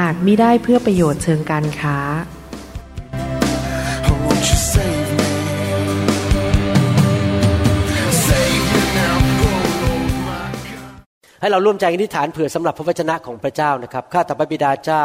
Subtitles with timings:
[0.06, 1.98] ากมิได้เพื่อประโยชน์เชิงการค้า
[4.08, 5.30] Oh, won't you save me?
[8.26, 9.16] Save me now,
[9.48, 10.94] oh Lord my God.
[11.40, 15.04] ให้เราร่วมใจกันอธิษฐานเผื่อสำหรับพระวจนะของพระเจ้านะครับ ข้าแต่พระบิดาเจ้า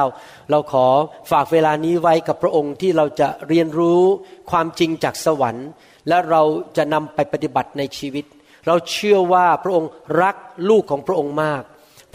[0.51, 0.85] เราขอ
[1.31, 4.01] ฝากเวลานี้ไว้กับพระองค์ที่เราจะเรียนรู้
[4.51, 5.67] ความจริงจากสวรรค์
[6.07, 6.41] และเรา
[6.77, 8.25] จะนำไปปฏิบัติในชีวิต
[8.67, 9.89] เราเชื่อว่าพระองค์
[10.21, 10.35] รัก
[10.69, 11.63] ลูกของพระองค์มาก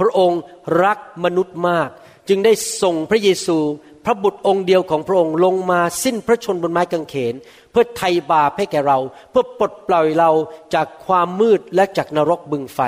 [0.01, 0.41] พระองค์
[0.85, 1.89] รักมนุษย์มาก
[2.29, 3.59] จึงได้ส่งพระเยซู
[4.05, 7.35] พระบุตรองค์เดียวของพระองค์ลงมาสิ้นพระชนบนไม้กางเขน
[7.71, 8.99] เพื่อไถ่บาปให้แก่เรา
[9.31, 10.31] เพื่อปลดปล่อยเรา
[10.75, 12.81] จากความมืดและจากนรกบึงไฟ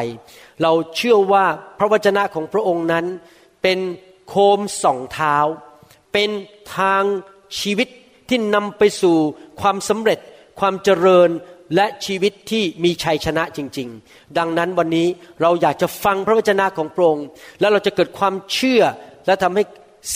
[0.63, 1.45] เราเชื่อว่า
[1.79, 3.07] พระวจนะของพระองค์นั้น
[3.63, 3.79] เป็น
[4.29, 5.37] โคมส่องเท้า
[6.13, 6.31] เป็น
[6.77, 7.03] ทาง
[7.61, 7.89] ชีวิต
[8.29, 9.17] ที่นำไปสู่
[9.61, 10.19] ความสำเร็จ
[10.61, 11.31] ความเจริญ
[11.75, 15.09] และชีวิตที่มีชัยชนะจริง ๆ ดังนั้นวันนี้
[15.43, 17.27] เราอยากจะฟังพระวจนะของพระองค์
[17.61, 18.83] แล้วเราจะเกิดความเชื่อ
[19.27, 19.63] และทำให้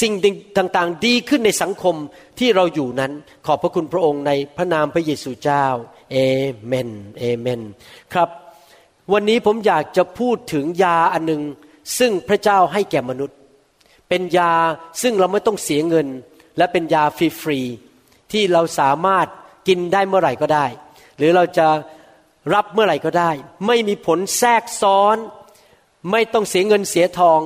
[0.01, 0.13] สิ่ง
[0.57, 1.97] ต่างๆ ดีขึ้นในสังคม
[2.39, 3.13] ที่เราอยู่นั้น
[3.47, 5.67] ขอบพระคุณพระองค์ในพระนามพระเยซูเจ้า
[6.13, 6.17] เอ
[6.67, 7.61] เมนเอเมน
[8.13, 8.29] ครับ
[9.13, 11.43] วันนี้ผมอยากจะพูดถึงยาอันหนึ่ง
[11.99, 13.37] ซึ่งพระเจ้าให้แก่มนุษย์
[14.09, 14.53] เป็นยา
[15.03, 16.07] ซึ่งเราไม่ต้องเสียเงิน
[16.59, 19.27] และเป็นยาฟรีๆที่เราสามารถ
[19.69, 20.67] กินได้เมื่อไหร่ก็ได้
[21.19, 21.67] หรือเราจะ
[22.55, 23.31] รับเมื่อไหร่ก็ได้
[23.67, 25.17] ไม่มีผลแทรกซ้อน
[26.11, 27.41] ไม่ต้องเสียเงินเสียทอง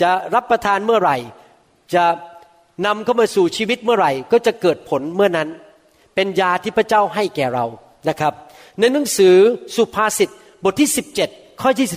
[0.00, 1.16] จะรับประทานเมื่อไหร่
[1.94, 2.04] จะ
[2.86, 5.48] นำเข้ามาสู่ชีวิตเมื่อไหร่ ก็จะเกิดผลเมื่อนั้น
[6.14, 7.66] เป็นยาที่พระเจ้าให้แก่เรา
[8.08, 8.32] นะครับ
[8.78, 9.36] ในหนังสือ
[9.76, 10.30] สุภาษิต
[10.64, 10.90] บทที่
[11.24, 11.88] 17 ข้อที่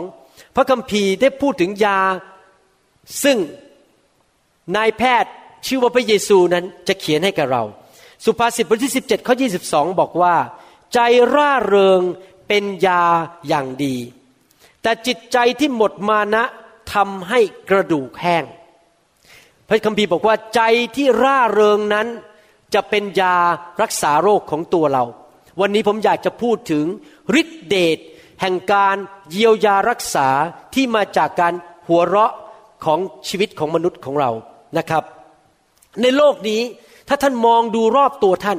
[0.00, 2.00] 12 พระคัมภีร์ได้พูดถึงยา
[3.22, 3.36] ซึ่ง
[4.76, 5.32] นายแพทย์
[5.66, 7.62] ชื่อว่าพระเยซูนั้นจะเขียนให้กับเรา
[8.24, 9.34] สุภาษิตบทที่ 17 ข้อ
[9.66, 10.34] 22 บอกว่า
[10.92, 10.98] ใจ
[11.34, 12.00] ร่าเริง
[12.48, 13.04] เป็นยา
[13.48, 13.96] อย่างดี
[14.82, 16.44] แต่จิตใจที่หมดมานะ
[16.94, 18.44] ทำให้กระดูกแห้ง
[19.68, 20.60] พระคัมภีร์บอกว่าใจ
[20.96, 22.06] ที่ร่าเริงนั้น
[22.74, 23.36] จะเป็นยา
[23.82, 25.04] รักษาโรคของตัวเรา
[25.60, 26.84] วันนี้ผมอยากจะพูดถึง
[27.40, 27.98] ฤทธิเดช
[28.40, 28.96] แห่งการ
[29.30, 30.28] เยียวยารักษา
[30.74, 31.54] ที่มาจากการ
[31.88, 32.32] หัวเราะ
[32.84, 32.98] ของ
[33.28, 34.30] ชีวิตของมนุษย์ของเรา
[34.78, 35.04] นะครับ
[36.02, 36.60] ในโลกนี้
[37.08, 38.58] ถ้าท่านมองดูรอบตัวท่าน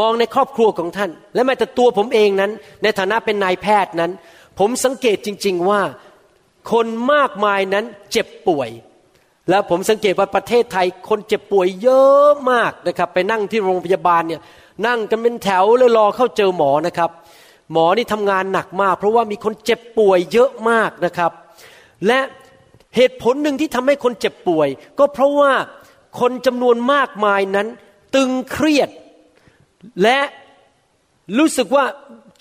[0.00, 2.52] มองในครอบครัวของท่าน และแม้แต่ตัวผมเองนั้น
[2.82, 4.12] ในฐานะเป็นนายแพทย์นั้น
[4.58, 5.80] ผมสังเกตจริง ๆ ว่า
[6.72, 8.70] คนมากมายนั้นเจ็บป่วย
[9.50, 14.40] แล้วผมสังเกตว่าประเทศไทยคนเจ็บป่วยเยอะมากนะครับ ไปนั่งที่โรงพยาบาลเนี่ย
[14.86, 17.10] นั่งกันเป็นแถวเลยรอเข้าเจอหมอนะครับ
[17.72, 21.32] หมอนี่ทำงานหนักมาก เพราะว่ามีคนเจ็บป่วยเยอะมากนะครับ
[22.06, 22.20] และ
[22.96, 24.68] เหตุผลหนึ่งที่ทำให้คนเจ็บป่วย
[24.98, 25.52] ก็เพราะว่า
[26.20, 27.66] คนจำนวนมากมายนั้น
[28.14, 28.90] ตึงเครียด
[30.02, 30.18] และ
[31.38, 31.84] รู้สึกว่า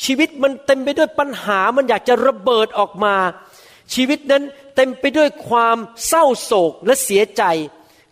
[0.04, 3.16] ชีวิตมันเต็มไปด้วยปัญหามันอยากจะระเบิดออกมา
[3.94, 4.44] ชีวิตนั้น
[4.76, 5.78] เต็มไปด้วยความ
[6.08, 7.44] เศร้าโศกและเสียใจ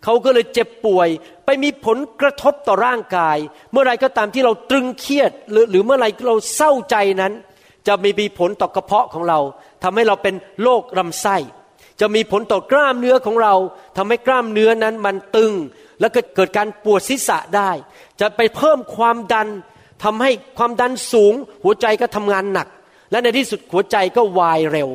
[0.03, 1.09] เขาก็เลยเจ็บป่วย
[1.45, 3.37] ไปมีผลกระทบต่อร่างกาย
[3.71, 7.33] เมื่อไรก็ตามที่เราตรึงเครียด หรือหรือเมื่อไรเราเศร้าใจนั้น
[7.87, 9.39] จะมีมีผลต่อกระเพาะของเรา
[9.83, 11.37] ทำให้เราเป็นโรคลำไส้
[12.01, 13.55] จะมีผลต่อกล้ามเนื้อของเรา
[13.97, 15.51] ทำให้กล้ามเนื้อนั้นมันตึง
[15.99, 17.71] แล้วก็เกิดการปวดศีรษะได้
[18.21, 19.47] จะไปเพิ่มความดัน
[20.03, 22.67] ทำให้ความดันสูง หัวใจก็ทำงานหนัก
[23.11, 24.89] และในที่สุดหัวใจก็วายเร็ว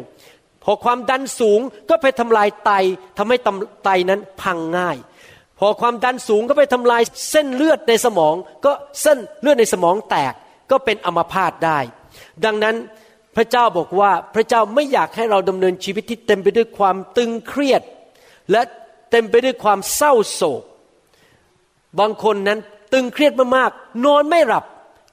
[0.65, 1.61] พอความดันสูง
[1.91, 2.71] ก็ไปทำลายไต
[3.19, 3.37] ทำให้
[3.85, 4.97] ไตนั้นพังง่าย
[5.59, 8.35] พอความดันสูงก็ไปทำลายเส้นเลือดในสมอง
[8.65, 8.73] ก็
[9.03, 10.33] เส้นเลือดในสมองแตก
[10.71, 11.79] ก็เป็นอัมพาตได้
[12.45, 12.77] ดังนั้น
[13.37, 17.83] พระเจ้าบอกว่าพระเจ้าไม่อยากให้เราดำเนินชีวิตที่เต็มไปด้วยความตึงเครียด
[18.51, 18.63] และ
[19.11, 20.63] เต็มไปด้วยความเศร้าโศก
[21.99, 22.59] บางคนนั้น
[22.93, 24.65] ตึงเครียดมากๆนอนไม่หลับ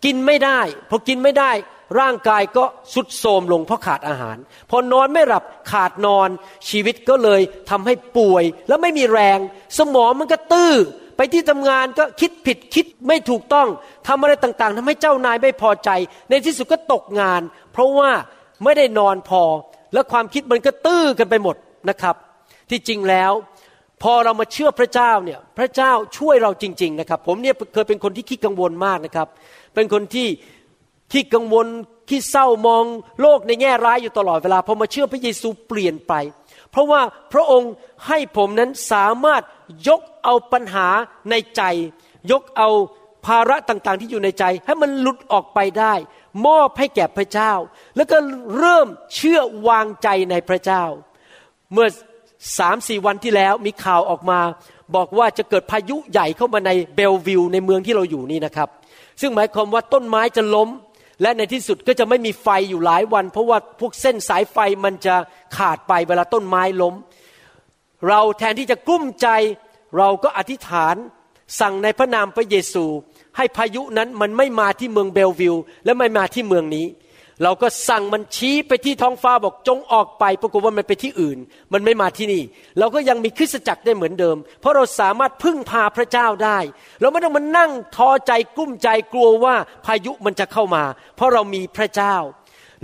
[0.06, 0.60] กินไม่ได้
[0.90, 1.52] พอกินไม่ได้
[2.00, 4.38] ร่างกายก็สุดโทรมลงเพราะขาดอาหาร
[4.70, 6.30] พอนอนไม่หลับขาดนอน
[6.70, 9.40] ชีวิตก็เลยทำให้ป่วย แล้วไม่มีแรง
[9.78, 10.74] สมองมันก็ตื้อ
[11.18, 13.68] ไปที่ทำงานก็คิดผิดคิดไม่ถูกต้อง
[14.08, 15.90] ทำอะไรต่างๆทำให้เจ้านายไม่พอใจ
[16.30, 17.42] ในที่สุดก็ตกงาน
[17.72, 18.12] เพราะว่า
[18.64, 19.44] ไม่ได้นอนพอ
[19.94, 21.56] แล้วความคิดมันก็ตื้อกันไปหมด
[21.90, 22.16] นะครับ
[22.70, 23.32] ที่จริงแล้ว
[24.04, 29.28] พอเรามาเชื่อพระเจ้าเนี่ยพระเจ้าช่วยเราจริง ๆ นะครับ ผมเนี่ยเคยเป็นคนที่ขี้กังวลมากนะครับ
[29.76, 30.28] เป็นคนที่
[31.12, 31.68] ขี้กังวล
[32.10, 32.84] ขี้เศร้ามอง
[33.22, 36.14] โลกในแง่ร้ายอยู่ตลอดเวลาพอมาเชื่อพระเยซูเปลี่ยนไป
[36.72, 37.02] เพราะว่า
[37.34, 37.72] พระองค์
[38.08, 39.42] ให้ผมนั้นสามารถ
[39.88, 40.88] ยกเอาปัญหา
[41.30, 41.62] ในใจ
[42.32, 42.70] ยกเอา
[43.26, 45.94] ภาระต่างๆ ที่อยู่ในใจ ให้มันหลุดออกไปได้
[46.46, 47.54] มอบให้แก่พระเจ้า
[47.96, 48.18] แล้วก็
[48.58, 50.84] เริ่มเชื่อวางใจในพระเจ้า
[51.74, 51.88] เมื่อ
[52.58, 54.40] สามสี่วันที่แล้วมีข่าวออกมา
[54.96, 58.70] บอกว่าจะเกิดพายุใหญ่เข้ามาในเบลวิวในเมืองที่เราอยู่นี่นะครับ
[59.22, 60.70] ซึ่งหมายความว่าต้นไม้จะล้ม
[61.22, 65.16] และในที่สุดก็จะไม่มีไฟอยู่หลายวัน เพราะว่าพวกเส้นสายไฟมันจะ
[65.58, 66.96] ขาดไปเวลาต้นไม้ล้ม
[68.08, 69.28] เราแทนที่จะกุ้มใจ
[69.98, 70.96] เราก็อธิษฐาน
[71.60, 72.86] สั่งในพระนามพระเยซู
[73.38, 75.56] ให้พายุนั้นมันไม่มาที่เมืองเบลวิว
[75.86, 76.86] และไม่มาที่เมืองนี้
[77.44, 81.38] เราก็สั่งมันชี้ไปที่ท้องฟ้าบอกจงออกไปปรากฏว่ามันไปที่อื่น
[81.74, 82.44] มันไม่มาที่นี่
[82.80, 86.60] เราก็ยังมีคริสตจักรได้เหมือนเดิม เพราะเราสามารถพึ่งพาพระเจ้าได้
[87.02, 89.56] เราไม่ต้องมานั่งท้อใจกลุ้มใจกลัวว่า
[89.86, 90.84] พายุมันจะเข้ามา
[91.16, 92.16] เพราะเรามีพระเจ้า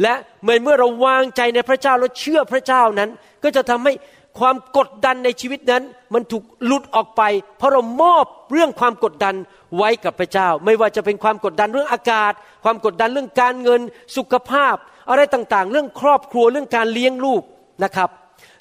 [0.01, 0.13] และ
[0.43, 3.09] เมื่อเมื่อเราวางใจในพระเจ้าและเชื่อพระเจ้านั้น
[3.43, 3.93] ก็จะทำให้
[4.39, 5.83] ความกดดันในชีวิตนั้น
[6.13, 7.21] มันถูกหลุดออกไป
[7.57, 9.35] เพราะเรามอบเรื่องความกดดัน
[9.77, 12.33] ไว้กับพระเจ้า ไม่ว่าจะเป็นความกดดันเรื่องอากาศ
[12.63, 13.81] ความกดดันเรื่องการเงิน
[14.17, 14.75] สุขภาพ
[15.09, 17.43] อะไรต่างๆ เรื่องครอบครัวเรื่องการเลี้ยงลูก
[17.83, 18.09] นะครับ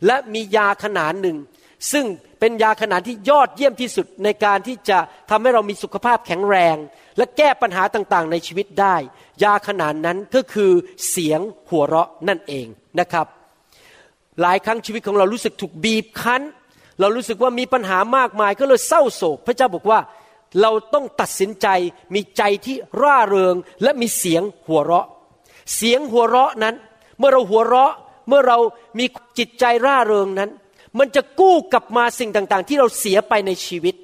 [0.06, 1.36] และมียาขนานหนึ่ง
[1.92, 2.04] ซึ่ง
[2.40, 4.98] เป็นยาขนานที่ยอดเยี่ยมที่สุดในการที่จะ
[5.30, 6.76] ทำให้เรามีสุขภาพแข็งแรง
[7.16, 8.96] และแก้ปัญหาต่างๆ ในชีวิตได้
[9.44, 10.72] ยาขนานนั้นก็คือ
[11.10, 12.66] เสียงหัวเราะนั่นเอง
[13.00, 13.26] นะครับ
[14.40, 16.42] หลายครั้งชีวิตของเรารู้สึกถูกบีบคั้น
[17.00, 19.98] เรารู้สึกว่ามีปัญหามากมายก็เลยเศร้าโศก พระเจ้าบอกว่า
[20.60, 21.68] เราต้องตัดสินใจ
[22.14, 25.06] มีใจที่ร่าเริงและมีเสียงหัวเราะ
[25.76, 26.74] เสียงหัวเราะนั้น
[27.18, 27.92] เมื่อเราหัวเราะ
[28.28, 28.58] เมื่อเรา
[28.98, 29.04] มี
[29.38, 30.50] จิตใจร่าเริงนั้น
[30.98, 33.94] มันจะกู้กลับมาสิ่งต่างๆ ที่เราเสียไปในชีวิต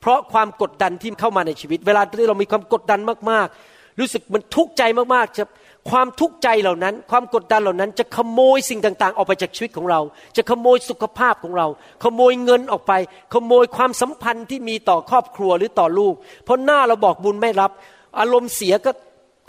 [0.00, 3.00] เพราะความกดดันที่เข้ามาในชีวิต เวลาที่เรามีความกดดัน
[3.30, 4.82] มากๆ รู้สึกมันทุกข์ใจ
[5.14, 5.44] มากๆจะ
[5.90, 10.00] ความทุกข์ใจเหล่านั้น ความกดดันเหล่านั้นจะขโมยสิ่งต่าง ๆ ออกไปจากชีวิตของเรา
[10.36, 11.66] จะขโมยสุขภาพของเรา
[12.04, 12.92] ขโมยเงินออกไป
[13.34, 16.14] ขโมยความสัมพันธ์ที่มีต่อครอบครัวหรือต่อลูก
[16.44, 17.70] เพราะหน้าเราบอกบุญไม่รับ
[18.18, 18.90] อารมณ์เสียก็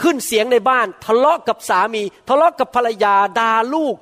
[0.01, 3.95] ขึ้นเสียงในบ้าน ทะเลาะกับสามี ทะเลาะกับภรรยาด่าลูก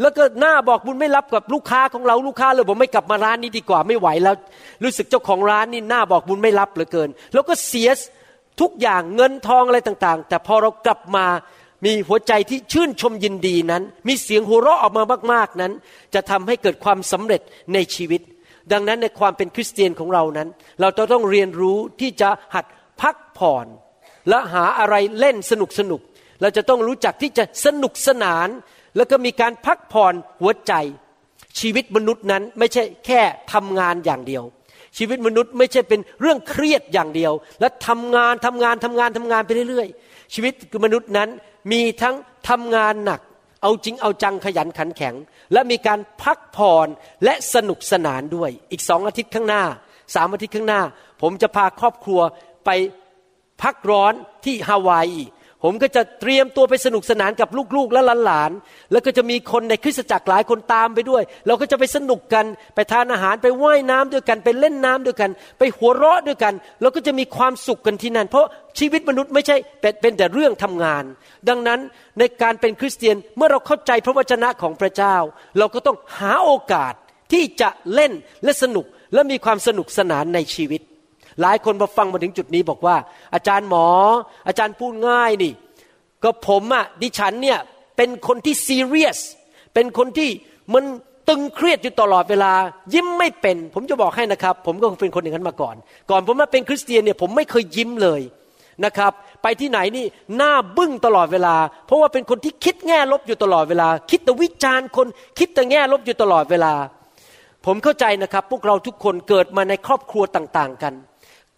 [0.00, 4.34] แล้วก็หน้าบอกบุญไม่รับกับลูกค้าของเราลูกค้าเลยบอกไม่กลับมาร้านนี้ดีกว่าไม่ไหวแล้ว
[4.84, 7.88] รู้สึกเจ้าของร้านนี่หน้าบอกบุญไม่รับเหลือเกิน แล้วก็เสีย
[8.60, 11.26] ทุกอย่างเงินทองอะไรต่างๆ แต่พอเรากลับมา
[11.84, 15.72] มีหัวใจที่ชื่นชมยินดีนั้น มีเสียงหัวเราะออกมามากๆนั้น
[16.14, 17.40] จะทำให้เกิดความสำเร็จ
[17.74, 18.20] ในชีวิต
[18.72, 20.48] ดังนั้นในความเป็นคริสเตียนของเรานั้น
[20.80, 22.64] เราจะต้องเรียนรู้ที่จะหัด
[23.00, 23.66] พักผ่อน
[24.28, 26.00] และหาอะไรเล่นสนุกสนุก
[26.40, 28.48] เราจะต้องรู้จักที่จะสนุกสนาน
[28.96, 30.72] แล้วก็มีการพักผ่อนหัวใจ
[31.60, 33.20] ชีวิตมนุษย์นั้นไม่ใช่แค่
[33.52, 34.44] ทำงานอย่างเดียว
[34.98, 40.52] ชีวิตมนุษย์ไม่ใช่เป็นเรื่องเครียดอย่างเดียว และทำงานทำงานทำงานทำงานไปเรื่อยๆ ชีวิต
[40.84, 41.28] มนุษย์นั้น
[41.70, 42.16] มีทั้ง
[42.48, 43.20] ทำงานหนัก
[43.62, 45.14] เอาจริงเอาจังขยันขันแข็ง
[45.52, 46.88] และมีการพักผ่อน
[47.24, 49.64] และสนุกสนานด้วย อีกสองอาทิตย์ข้างหน้า
[50.14, 50.82] สามอาทิตย์ข้างหน้า
[51.22, 52.20] ผมจะพาครอบครัว
[52.64, 52.70] ไป
[53.62, 54.12] พักร้อน
[54.44, 55.30] ที่ฮาวายอีก
[55.66, 62.44] ผมก็จะเตรียมตัวไปสนุกสนานกับลูกๆและหลานๆ แล้วก็จะมีคนในคริสตจักรหลายคนตามไปด้วย เราก็จะไปสนุกกัน
[62.74, 68.46] ไปทานอาหารไปว่ายน้ำด้วยกัน ไปเล่นน้ำด้วยกัน ไปหัวเราะด้วยกันเราก็จะมีความสุขกันที่นั่น เพราะ
[68.78, 69.56] ชีวิตมนุษย์ไม่ใช่
[70.00, 71.04] เป็นแต่เรื่องทำงาน
[71.48, 71.80] ดังนั้น
[72.18, 75.16] ในการเป็นคริสเตียนเมื่อเราเข้าใจพระวจนะของพระเจ้า
[75.58, 76.94] เราก็ต้องหาโอกาส
[77.32, 78.12] ที่จะเล่น
[78.44, 80.82] และสนุกและมีความสนุกสนานในชีวิต
[81.40, 82.96] หลายคนมาฟังมาถึงจุดนี้บอกว่า
[83.34, 83.86] อาจารย์หมอ
[84.48, 85.52] อาจารย์พูดง่ายนี่
[86.22, 87.58] ก็ผมอะ่ะดิฉันเนี่ย
[87.96, 89.18] เป็นคนที่ซีเรียส
[89.74, 90.30] เป็นคนที่
[90.74, 90.84] มัน
[91.28, 92.52] ตึงเครียดอยู่ตลอดเวลา
[92.94, 95.76] ยิ้มไม่เป็น ผมจะบอกให้นะครับ ผมก็เป็นคนอย่างนั้นมาก่อน
[96.10, 98.20] ก่อนผมมาเป็นคริสเตียนเนี่ยผมไม่เคยยิ้มเลย
[98.84, 99.12] นะครับ
[99.42, 105.06] ไปที่ไหนนี่หน้าบึ้งตลอดเวลา เพราะว่าเป็นคนที่คิดแง่ลบอยู่ตลอดเวลา คิดแต่วิจารณ์คน
[105.38, 106.74] คิดแต่แง่ลบอยู่ตลอดเวลา
[107.66, 110.94] ผมเข้าใจนะครับ พวกเราทุกคนเกิดมาในครอบครัวต่าง ๆ กัน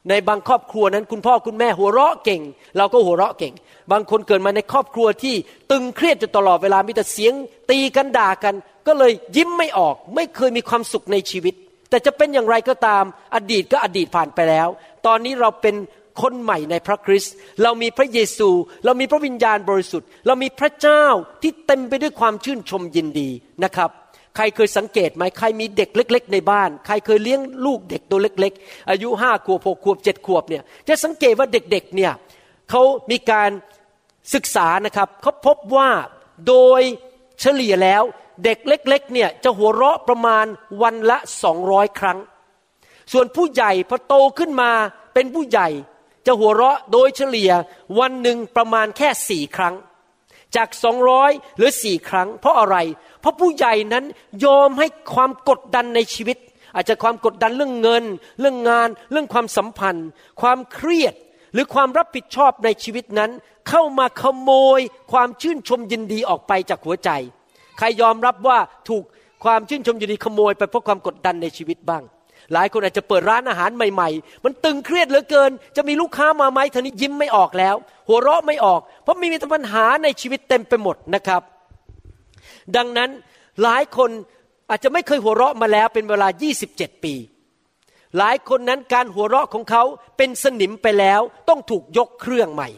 [0.09, 2.43] ในบางครอบครัวนั้นคุณพ่อคุณแม่หัวเราะเก่ง
[2.77, 3.55] เราก็หัวเราะเก่ง
[3.93, 5.35] บางคนเกิดมาในครอบครัวที่
[5.71, 7.33] ตึงเครียดอยู่ตลอดเวลามีแต่เสียง
[7.71, 8.55] ตีกันด่ากัน
[8.87, 11.55] ก็เลยยิ้มไม่ออก ไม่เคยมีความสุขในชีวิต
[11.91, 14.69] แต่จะเป็นอย่างไรก็ตาม อดีตก็อดีตผ่านไปแล้ว
[15.07, 15.75] ตอนนี้เราเป็น
[16.23, 18.49] คนใหม่ในพระคริสต์เรามีพระเยซู
[18.85, 21.05] เรามีพระวิญญาณบริสุทธิ์ เรามีพระเจ้า
[21.43, 23.29] ที่เต็มไปด้วยความชื่นชมยินดี
[23.65, 23.91] นะครับ
[24.37, 32.13] ใครเคยสังเกตไหมใครมีเด็กเล็ก ๆ ในบ้าน ใครเคยเลี้ยงลูกเด็กตัวเล็ก ๆ อายุห้าขวบหกขวบเจ็ดขวบเนี่ยจะสังเกตว่าเด็กๆเนี่ย
[32.71, 33.51] เขามีการ
[34.35, 35.91] ศึกษานะครับเขาพบว่า
[36.49, 36.81] โดย
[37.41, 38.03] เฉลี่ยแล้ว
[38.45, 40.47] เด็กเล็กๆเนี่ยจะหัวเราะประมาณ
[40.83, 42.19] วันละสองร้อยครั้ง
[43.13, 44.71] ส่วนผู้ใหญ่พอโตขึ้นมา
[45.15, 45.69] เป็นผู้ใหญ่
[46.27, 47.53] จะหัวเราะโดยเฉลี่ย
[47.99, 49.75] วันหนึ่งประมาณแค่สี่ครั้ง
[50.57, 52.77] จากสองร้อยหรือสี่ครั้ง เพราะอะไร
[53.21, 54.05] เพราะผู้ใหญ่นั้น
[54.45, 56.37] ยอมให้ความกดดันในชีวิต
[56.75, 58.05] อาจจะความกดดันเรื่องเงิน
[58.41, 60.09] เรื่องงาน เรื่องความสัมพันธ์
[60.41, 61.15] ความเครียด
[61.53, 63.31] หรือความรับผิดชอบในชีวิตนั้น
[63.69, 64.81] เข้ามาขโมย
[65.13, 67.11] ความชื่นชมยินดีออกไปจากหัวใจ
[67.79, 68.59] ใครยอมรับว่า
[68.89, 69.05] ถูก
[69.45, 72.03] ความชื่นชมยินดีขโมยไปเพราะความกดดันในชีวิตบ้าง
[72.53, 77.77] หลายคนอาจจะเปิดร้านอาหารใหม่ ๆ มันตึงเครียดเหลือเกิน จะมีลูกค้ามาไหมทีนี้ยิ้มไม่ออกแล้ว
[78.09, 81.43] หัวเราะไม่ออก เพราะมีมีปัญหาในชีวิตเต็มไปหมดนะครับ
[82.77, 83.11] ดังนั้น
[83.63, 84.11] หลายคน
[84.71, 86.29] อาจจะไม่เคยหัวเราะมาแล้วเป็นเวลา
[86.67, 87.15] 27 ปี
[88.19, 89.83] หลายคนนั้นการหัวเราะของเขา
[90.17, 92.69] เป็นสนิมไปแล้ว ต้องถูกยกเครื่องใหม่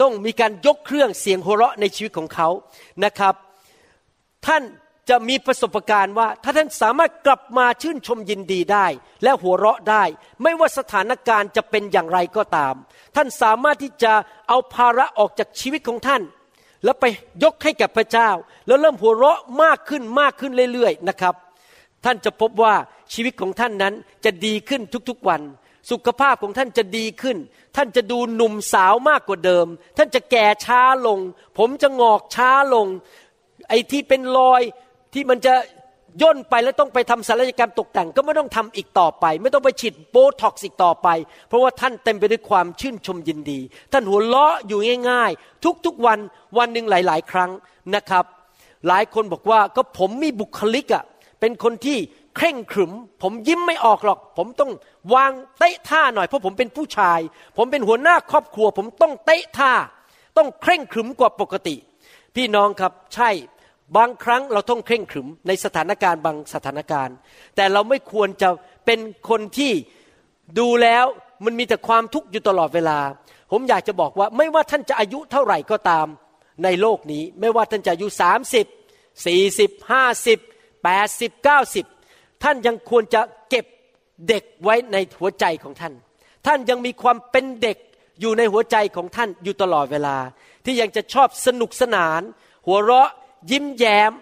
[0.00, 2.48] ต้องมีการยกเครื่องเสียงหัวเราะในชีวิตของเขา
[3.04, 3.34] นะครับ
[4.46, 4.62] ท่าน
[5.10, 8.86] จะมีประสบการณ์ว่า ถ้าท่านสามารถกลับมาชื่นชมยินดีได้
[9.22, 10.04] และหัวเราะได้
[10.42, 12.74] ไม่ว่าสถานการณ์จะเป็นอย่างไรก็ตาม
[13.16, 14.12] ท่านสามารถที่จะ
[14.48, 16.22] เอาภาระออกจากชีวิตของท่าน
[16.84, 17.04] แล้วไป
[17.42, 18.30] ยกให้กับพระเจ้า
[18.66, 21.34] แล้วเริ่มหัวเราะมากขึ้นมากขึ้นเรื่อยๆนะครับ
[22.04, 22.74] ท่านจะพบว่า
[23.12, 23.94] ชีวิตของท่านนั้น
[24.24, 25.42] จะดีขึ้นทุกๆวัน
[25.90, 27.36] สุขภาพของท่านจะดีขึ้น
[27.76, 29.66] ท่านจะดูหนุ่มสาวมากกว่าเดิม
[29.98, 31.18] ท่านจะแก่ช้าลง
[31.58, 32.86] ผมจะงอกช้าลง
[33.68, 34.62] ไอ้ที่เป็นรอย
[35.12, 35.54] ที่มันจะ
[36.22, 41.08] ย่นไปแล้วต้องไปทำศัลยกรรมตกแต่งก็ไม่ต้องทำอีกต่อไป ไม่ต้องไปฉีดโบท็อกซ์อีกต่อไป
[41.48, 43.60] เพราะว่าท่านเต็มไปด้วยความชื่นชมยินดี
[43.92, 46.18] ท่านหัวเราะอยู่ง่าย ๆ ทุกๆวัน
[46.58, 47.50] วันหนึ่งหลาย ๆ ครั้ง
[47.94, 48.24] นะครับ
[48.88, 51.04] หลายคนบอกว่าก็ผมมีบุคลิกอะ่ะ
[51.40, 51.98] เป็นคนที่
[52.36, 52.92] เคร่งขรึม
[53.22, 54.70] ผมยิ้มไม่ออกหรอก ผมต้อง
[55.14, 57.20] วางเตะท่าหน่อยเพราะผมเป็นผู้ชาย
[57.56, 59.72] ผมเป็นหัวหน้าครอบครัว ผมต้องเตะท่า
[60.36, 61.76] ต้องเคร่งขรึมกว่าปกติ
[62.36, 63.30] พี่น้องครับใช่
[63.96, 67.16] บางครั้งเราต้องเคร่งขรึมในสถานการณ์บางสถานการณ์
[67.56, 68.48] แต่เราไม่ควรจะ
[68.86, 69.72] เป็นคนที่
[70.58, 71.04] ดูแล้ว
[71.44, 72.98] มันมีแต่ความทุกข์อยู่ตลอดเวลา
[73.50, 76.06] ผมอยากจะบอกว่าไม่ว่าท่านจะอายุเท่าไหร่ก็ตาม
[76.64, 78.06] ในโลกนี้ ไม่ว่าท่านจะอายุ
[78.66, 80.38] 30 40 50
[80.84, 83.20] 80 90 ท่านยังควรจะ
[83.50, 83.66] เก็บ
[84.28, 85.94] เด็กไว้ในหัวใจของท่าน
[86.46, 87.78] ท่านยังมีความเป็นเด็ก
[88.20, 90.16] อยู่ในหัวใจของท่านอยู่ตลอดเวลา
[90.64, 92.20] ที่ยังจะชอบสนุกสนาน
[92.66, 93.10] หัวเราะ
[93.50, 94.12] ยิ้มแย้ม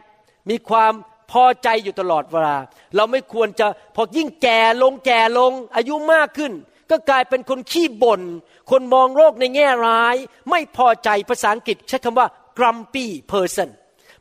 [0.50, 0.92] มีความ
[1.30, 2.56] พอใจอยู่ตลอดเวลา
[2.96, 6.52] เราไม่ควรจะพอยิ่งแก่ลงแก่ลงอายุมากขึ้น
[6.90, 8.22] ก็กลายเป็นคนขี้บน่น
[8.70, 10.16] คนมองโลกในแง่ร้าย
[10.50, 12.26] ไม่พอใจภาษาอังกฤษใช้คำว่า
[12.58, 13.68] grumpy person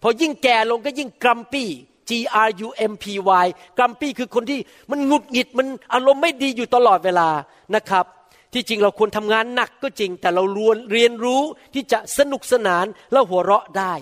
[0.01, 1.65] พอยิ่งแก่ลงก็ยิ่ง grumpy
[2.09, 2.11] G
[2.47, 3.05] R U M P
[3.43, 4.59] Y grumpy คือคนที่
[4.91, 7.29] มันหงุดหงิดมันอารมณ์ไม่ดีอยู่ตลอดเวลา
[7.75, 8.05] นะครับ
[8.53, 10.43] ที่จริงเราควรทำงานหนักก็จริง แต่เรา
[10.91, 11.41] เรียนรู้
[11.73, 13.93] ที่จะสนุกสนานและหัวเราะได้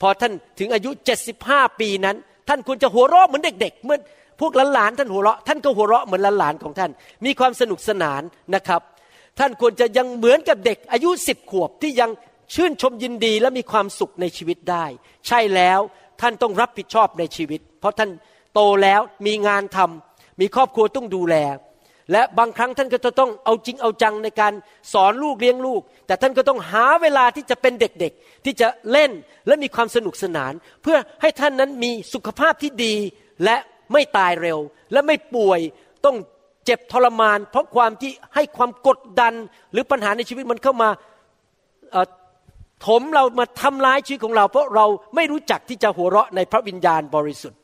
[0.00, 0.90] พอท่านถึงอายุ
[1.34, 2.16] 75 ปีนั้น
[2.48, 3.98] ท่านควรจะหัวเราะเหมือนเด็ก ๆเมื่อ
[4.40, 6.90] พวกหลานๆท่านหัวเราะท่านก็หัวเราะเหมือนหลานๆของท่าน
[7.24, 8.22] มีความสนุกสนาน
[8.54, 8.80] นะครับ
[9.38, 12.10] ท่านควรจะยังเหมือนกับเด็กอายุสิบขวบที่ยัง
[12.54, 14.84] ชื่นชมยินดีและมีความสุขในชีวิตได้
[15.26, 15.80] ใช่แล้ว
[16.20, 18.10] ท่านต้องรับผิดชอบในชีวิต เพราะท่าน
[18.54, 21.36] โตแล้วมีงานทำมีครอบครัวต้องดูแล
[22.12, 24.52] และบางครั้งท่านก็จะต้องเอาจริงเอาจังในการ
[24.92, 29.10] สอนลูกเลี้ยงลูก แต่ท่านก็ต้องหาเวลาที่จะเป็นเด็กๆ ที่จะเล่น
[29.46, 32.94] และมีความสนุกสนาน เพื่อให้ท่านนั้นมีสุขภาพที่ดี
[33.44, 33.56] และ
[33.92, 34.58] ไม่ตายเร็ว
[34.92, 35.60] และไม่ป่วย
[36.04, 36.16] ต้อง
[36.64, 39.34] เจ็บทรมาน เพราะความที่ให้ความกดดัน
[39.72, 40.90] หรือปัญหาในชีวิตมันเข้ามา
[42.86, 47.58] ถมเรามาทำร้ายชีวิตของเรา เพราะเราไม่รู้จักที่จะหัวเราะในพระวิญญาณบริสุทธิ์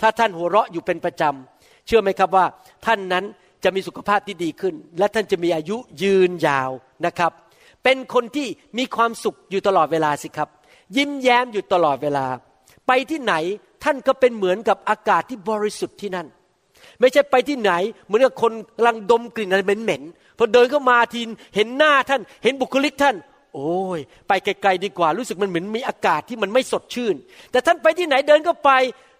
[0.00, 2.46] ถ้าท่านหัวเราะอยู่เป็นประจำเชื่อไหมครับว่า
[2.86, 3.24] ท่านนั้น
[3.66, 6.70] จะมีสุขภาพที่ดีขึ้น และท่านจะมีอายุยืนยาว
[7.06, 7.32] นะครับ
[7.84, 10.48] เป็นคนที่มีความสุขอยู่ตลอดเวลาสิครับ
[10.96, 12.26] ยิ้มแย้มอยู่ตลอดเวลา
[12.86, 13.34] ไปที่ไหน
[13.84, 16.26] ท่านก็เป็นเหมือนกับอากาศที่บริสุทธิ์ที่นั่น
[17.00, 17.72] ไม่ใช่ไปที่ไหน
[18.06, 21.20] เหมือนกับคนกำลังดมกลิ่นอะไรเหม็นๆพอเดินเข้ามาที
[21.54, 23.16] เห็นหน้าท่าน เห็นบุคลิกท่าน
[23.54, 27.14] โอ้ย ไปไกลๆดีกว่า รู้สึกมันเหมือนมีอากาศที่มันไม่สดชื่น
[27.50, 28.70] แต่ท่านไปที่ไหนเดินเข้าไป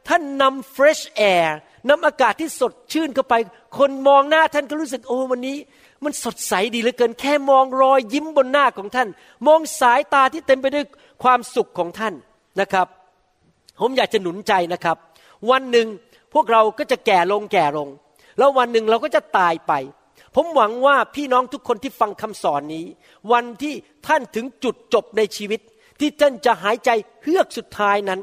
[0.08, 1.02] ท่านนำ fresh
[1.34, 1.46] air
[1.90, 3.34] นำอากาศที่สดชื่นเข้าไป
[3.78, 5.56] คนมองหน้าท่านก็รู้สึกโอ้วันนี้
[6.04, 9.08] มันสดใสดีเหลือเกิน แค่มองรอยยิ้มบนหน้าของท่าน
[9.46, 10.84] มองสายตาที่เต็มไปด้วย
[11.22, 12.14] ความสุขของท่าน
[12.60, 12.86] นะครับ
[13.80, 14.96] ผมอยากจะหนุนใจนะครับ
[15.50, 15.86] วันหนึ่ง
[16.34, 17.88] พวกเราก็จะแก่ลงแก่ลง
[18.38, 19.72] แล้ววันหนึ่งเราก็จะตายไป
[20.34, 22.86] ผมหวังว่าพี่น้องทุกคนที่ฟังคำสอนนี้
[23.32, 23.74] วันที่
[24.06, 25.60] ท่านถึงจุดจบในชีวิต
[26.00, 26.90] ที่ท่านจะหายใจ
[27.22, 28.20] เฮือกสุดท้ายนั้น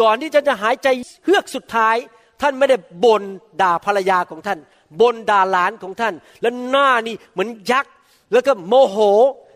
[0.00, 0.88] ก่อนที่ท่านจะหายใจ
[1.24, 1.96] เฮือกสุดท้าย
[2.40, 3.22] ท่านไม่ได้บ่น
[3.62, 4.58] ด่าภรรยาของท่าน
[5.00, 7.92] บ่นด่าหลานของท่าน แล้วหน้านี่เหมือนยักษ์
[8.32, 8.96] แล้วก็โมโห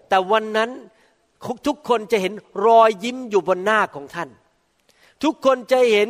[0.09, 0.71] แต่วันนั้น
[1.67, 2.33] ทุกคนจะเห็น
[2.67, 4.29] รอยยิ้มอยู่บนหน้าของท่าน
[5.23, 6.09] ทุกคนจะเห็น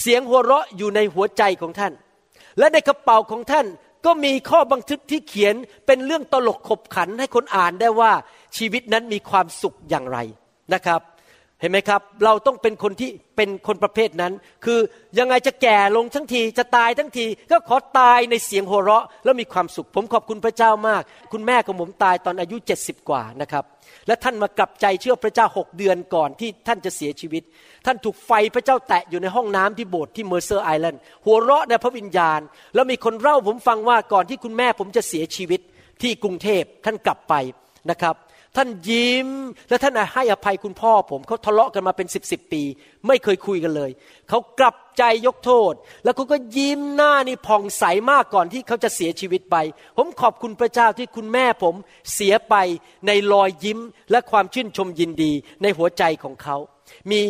[0.00, 1.92] เสียงหัวเราะอยู่ในหัวใจของท่าน
[2.58, 3.66] และในกระเป๋าของท่าน
[4.06, 5.54] ก็มีข้อบันทึกที่เขียน
[5.86, 8.12] เป็นเรื่องตลกขบขันให้คนอ่านได้ว่า
[8.56, 10.18] ชีวิตนั้นมีความสุขอย่างไร
[10.74, 11.00] นะครับ
[11.60, 14.32] เห็นไหมครับ เราต้องเป็นคนที่เป็นคนประเภทนั้น
[14.64, 14.78] คือ
[15.18, 23.64] ยังไงจะแก่ลงทั้งทีจะตายทั้งที ก็ขอตายในเสียงหัวเราะ แล้วมีความสุข ผมขอบคุณพระเจ้ามาก คุณแม่ของผมตายตอนอายุ 70 กว่านะครับ
[24.06, 27.42] และท่านมากลับใจเชื่อพระเจ้าหกเดือนก่อนที่ท่านจะเสียชีวิต
[27.86, 32.40] ท่านถูกไฟพระเจ้าแตะอยู่ในห้องน้ำที่โบสถ์ที่เมอร์เซอร์ไอแลนด์หัวเราะในพระวิญญาณ
[32.74, 35.60] แล้วมีคนเล่าผมฟังว่าก่อนที่คุณแม่ผมจะเสียชีวิต
[36.02, 37.34] ที่กรุงเทพท่านกลับไป
[37.90, 38.14] นะครับ
[38.58, 39.28] ท่านยิ้ม
[39.68, 42.62] และท่านให้อภัยคุณพ่อผมเขาทะเลาะกันมาเป็นสิบสิบปี
[43.06, 43.90] ไม่เคยคุยกันเลย
[44.28, 45.72] เขากลับใจยกโทษ
[46.04, 49.56] แล้วเขาก็ยิ้มหน้านี่ผ่องใสมากก่อนที่เขาจะเสียชีวิตไป
[49.96, 51.74] ผมขอบคุณพระเจ้าที่คุณแม่ผม
[52.14, 52.54] เสียไป
[53.06, 53.78] ในรอยยิ้ม
[54.10, 56.56] และความชื่นชมยินดีในหัวใจของเขา
[57.10, 57.20] มี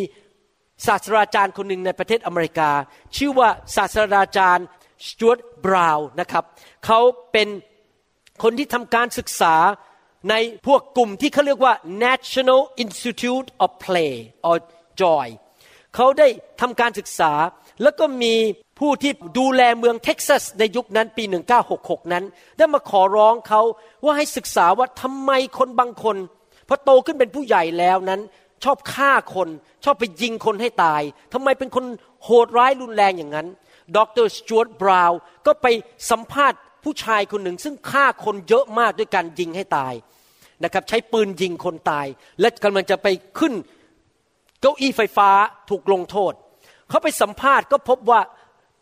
[0.87, 2.71] ศาสตราจารย์คนหนึ่งในประเทศอเมริกา
[3.15, 4.65] ชื่อว่าศาสตราจารย์
[5.05, 6.43] สจวตบราวน์นะครับ
[6.85, 6.99] เขา
[7.31, 7.47] เป็น
[8.43, 9.55] คนที่ทำการศึกษา
[10.29, 10.33] ใน
[10.67, 11.73] พวกกลุ่มที่เขาเรียกว่า
[12.05, 14.13] National Institute of Play
[14.49, 14.57] or
[15.01, 15.27] Joy
[15.95, 16.27] เขาได้
[16.61, 17.31] ทำการศึกษา
[17.83, 18.35] แล้วก็มี
[18.79, 21.23] ผู้ที่ดูแลเมืองเท็กซัสในยุคนั้นปี
[21.67, 22.23] 1966 นั้น
[22.57, 23.61] ได้มาขอร้องเขา
[24.03, 26.17] ว่าให้ศึกษาว่าทำไมคนบางคน
[26.67, 28.21] พอโตขึ้นเป็นผู้ใหญ่แล้วนั้น
[28.63, 29.49] ชอบฆ่าคน
[29.83, 31.01] ชอบไปยิงคนให้ตาย
[31.33, 31.85] ทำไมเป็นคน
[32.23, 33.47] โหดร้ายรุนแรงอย่างนั้น
[33.97, 35.67] ดรสจวตบราวน์ก็ไป
[36.09, 39.93] สัมภาษณ์ ผู้ชายคนหนึ่งซึ่งฆ่าคนเยอะมากด้วยการยิงให้ตาย
[40.63, 42.07] นะครับใช้ปืนยิงคนตาย
[42.39, 43.07] และกำลังจะไป
[43.39, 43.53] ขึ้น
[44.61, 45.29] เก้าอี้ไฟฟ้า
[45.69, 46.33] ถูกลงโทษ
[46.89, 48.21] เขาไปสัมภาษณ์ก็พบว่า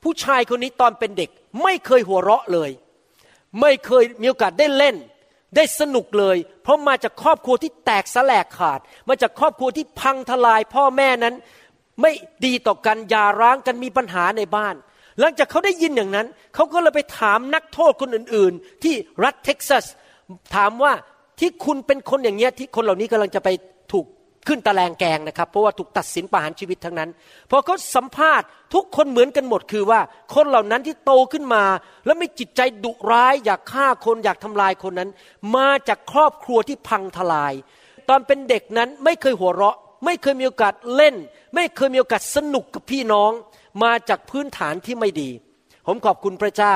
[0.04, 1.30] ผู้ชายคนนี้ตอนเป็นเด็ก
[1.64, 2.72] ไม่เคยหัวเราะเลย
[3.62, 4.96] ไม่เคยมีโอกาสได้เล่น
[5.56, 11.36] ได้สนุกเลย เพราะมาจากครอบครัวที่แตกสลายขาด มาจากครอบครัวที่พังทลายพ่อแม่นั้น
[12.02, 12.12] ไม่
[12.46, 14.76] ดีต่อกันหย่าร้างกันมีปัญหาในบ้าน
[15.20, 18.94] หลังจากเขาได้ยินอย่างนั้น เขาก็เลยไปถามนักโทษคนอื่น ๆ ที่
[19.24, 19.86] รัฐเท็กซัส
[20.56, 20.94] ถามว่า
[21.40, 23.50] ที่คุณเป็นคนอย่างเงี้ยที่คนเหล่านี้กำลังจะไป
[23.92, 24.06] ถูก
[24.48, 27.10] ขึ้นตะแลงแกงนะครับ เพราะว่าถูกตัดสินประหารชีวิตทั้งนั้น
[27.52, 30.00] พอเขาสัมภาษณ์ทุกคนเหมือนกันหมดคือว่า
[30.36, 31.64] คนเหล่านั้นที่โตขึ้นมา
[32.06, 35.10] แล้วไม่จิตใจดุร้าย อยากฆ่าคนอยากทำลายคนนั้น
[35.56, 37.54] มาจากครอบครัวที่พังทลาย
[38.10, 41.16] ตอนเป็นเด็กนั้นไม่เคยหัวเราะ ไม่เคยมีโอกาสเล่น
[41.56, 43.32] ไม่เคยมีโอกาสสนุกกับพี่น้อง
[43.84, 45.30] มาจากพื้นฐานที่ไม่ดี
[45.88, 46.76] ผมขอบคุณพระเจ้า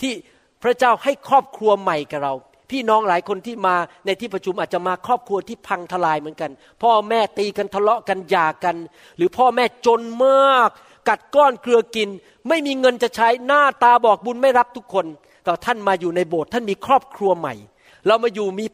[0.00, 0.12] ที่
[0.62, 2.34] พระเจ้าให้ครอบครัวใหม่กับเรา
[2.70, 6.50] พี่น้องหลายคนที่มาในที่ประชุมอาจจะมาครอบครัวที่พังทลายเหมือนกัน
[6.82, 8.76] พ่อแม่ตีกันทะเลาะกันหย่ากัน
[9.16, 10.70] หรือพ่อแม่จนมาก
[11.08, 12.08] กัดก้อนเกลือกิน
[12.48, 15.06] ไม่มีเงินจะใช้หน้าตาบอกบุญไม่รับทุกคน
[15.44, 17.54] แต่ท่านมาอยู่ในโบสถ์ท่านมีครอบครัวใหม่
[18.06, 18.66] เรามาอยู่มี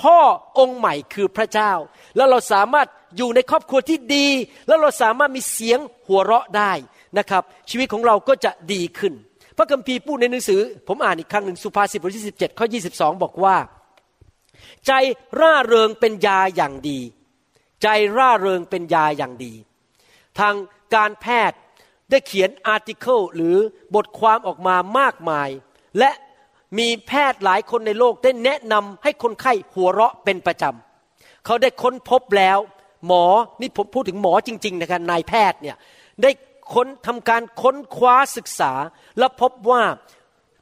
[0.00, 0.18] พ่อ
[0.58, 1.72] องค์ใหม่คือพระเจ้า
[2.16, 4.26] แล้วเราสามารถอยู่ในครอบครัวที่ดี
[4.68, 6.72] แล้วเราสามารถมีเสียงหัวเราะได้
[7.18, 9.12] นะครับ ชีวิตของเราก็จะดีขึ้น
[9.56, 13.56] พระคัมภีร์พูดในหนังสือ ผมอ่านอีกครั้งหนึ่งสุภาษิตบทที่ 17 ข้อ 22 บอกว่า
[14.86, 14.92] ใจ
[15.40, 17.00] ร่าเริงเป็นยาอย่างดี
[17.82, 19.52] ใจร่าเริงเป็นยาอย่างดี
[20.38, 20.54] ทาง
[20.94, 21.58] การแพทย์
[22.10, 23.56] ได้เขียนอาร์ติเคิลหรือ
[23.94, 25.48] บทความออกมามากมาย
[25.98, 26.10] และ
[26.78, 32.58] มีแพทย์หลายคนในโลกได้แนะนำให้คนไข้หัวเราะเป็นประจำเขาได้ค้นพบแล้ว
[33.06, 33.24] หมอ
[33.60, 35.76] นี่ผมพูดถึงหมอจริง ๆ นะครับนายแพทย์เนี่ย
[36.22, 36.30] ได้
[36.74, 38.72] ค้นทำการค้นคว้าศึกษา
[39.18, 39.82] และพบว่า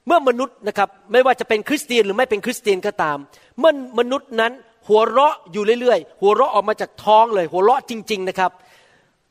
[0.07, 3.19] เมื่อมนุษย์นะครับไม่ว่าจะเป็นคริสเตียนหรือไม่เป็นคริสเตียนก็ตาม
[3.59, 4.53] เมื่อมนุษย์นั้น
[4.89, 8.51] หัวเราะอยู่เรื่อยๆ หัวเราะออกมาจากท้องเลย หัวเราะจริง ๆนะครับ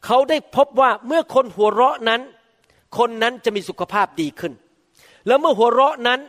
[0.06, 2.22] เขาได้พบว่าเมื่อคนหัวเราะนั้น
[2.98, 4.54] คนนั้นจะมีสุขภาพดีขึ้น
[5.28, 6.20] แล้วเมื่อหัวเราะนั้น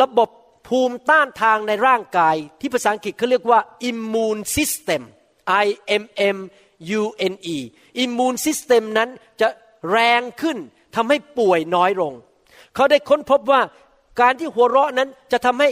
[0.00, 0.30] ระบบ
[0.68, 5.02] ภูมิต้านทางในร่างกาย ที่ภาษาอังกฤษเขาเรียกว่า immune system
[5.64, 5.66] I
[6.02, 6.04] M
[6.36, 6.38] M
[7.00, 7.56] U N E
[8.04, 9.08] immune system นั้น
[9.40, 9.48] จะ
[9.90, 10.58] แรงขึ้น
[10.96, 12.12] ทำให้ป่วยน้อยลง
[12.74, 13.60] เขาได้ค้นพบว่า
[14.20, 15.68] การที่หัวเราะนั้นจะทำให้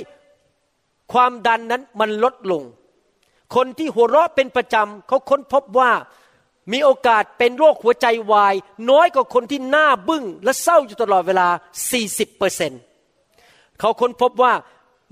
[1.13, 2.63] ความดันนั้นมันลดลง
[3.55, 5.91] คนที่หัวเราะเป็นประจำเขาค้นพบว่า
[6.73, 8.55] มีโอกาสเป็นโรคหัวใจวาย
[8.91, 11.49] น้อยกว่าคนที่หน้าบึ้งและเศร้าอยู่ตลอดเวลา
[11.93, 12.81] 40เปอร์เซ็นต์
[13.81, 14.53] เขาค้นพบว่า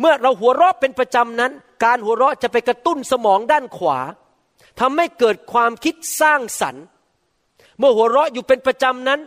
[0.00, 1.52] เมื่อเราหัวเราะเป็นประจำนั้น
[1.84, 3.98] การหัวเราะจะไปกระตุ้นสมองด้านขวา
[4.80, 6.84] ทำให้เกิดความคิดสร้างสรรค์
[7.78, 9.20] เมื่อหัวเราะอยู่เป็นประจำนั้น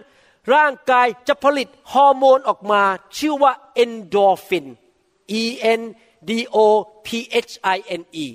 [0.53, 2.81] ร่างกายจะผลิตฮอร์โมนออกมา
[3.17, 4.65] ชื่อว่า endorphin
[5.41, 5.43] E
[5.79, 5.81] N
[6.29, 6.57] D O
[7.05, 7.07] P
[7.49, 8.25] H I N E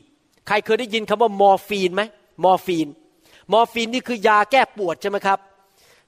[0.46, 2.02] ใครเคยได้ยินคำว่ามอร์ฟีนไหม
[2.44, 2.88] มอร์ฟีน
[3.52, 5.38] มอร์ฟีนนี่คือยาแก้ปวดใช่ไหมครับ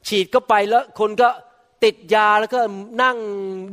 [0.08, 1.28] ฉีดเข้าไปแล้วคนก็
[1.84, 2.60] ติดยาแล้วก็
[3.02, 3.16] นั่ง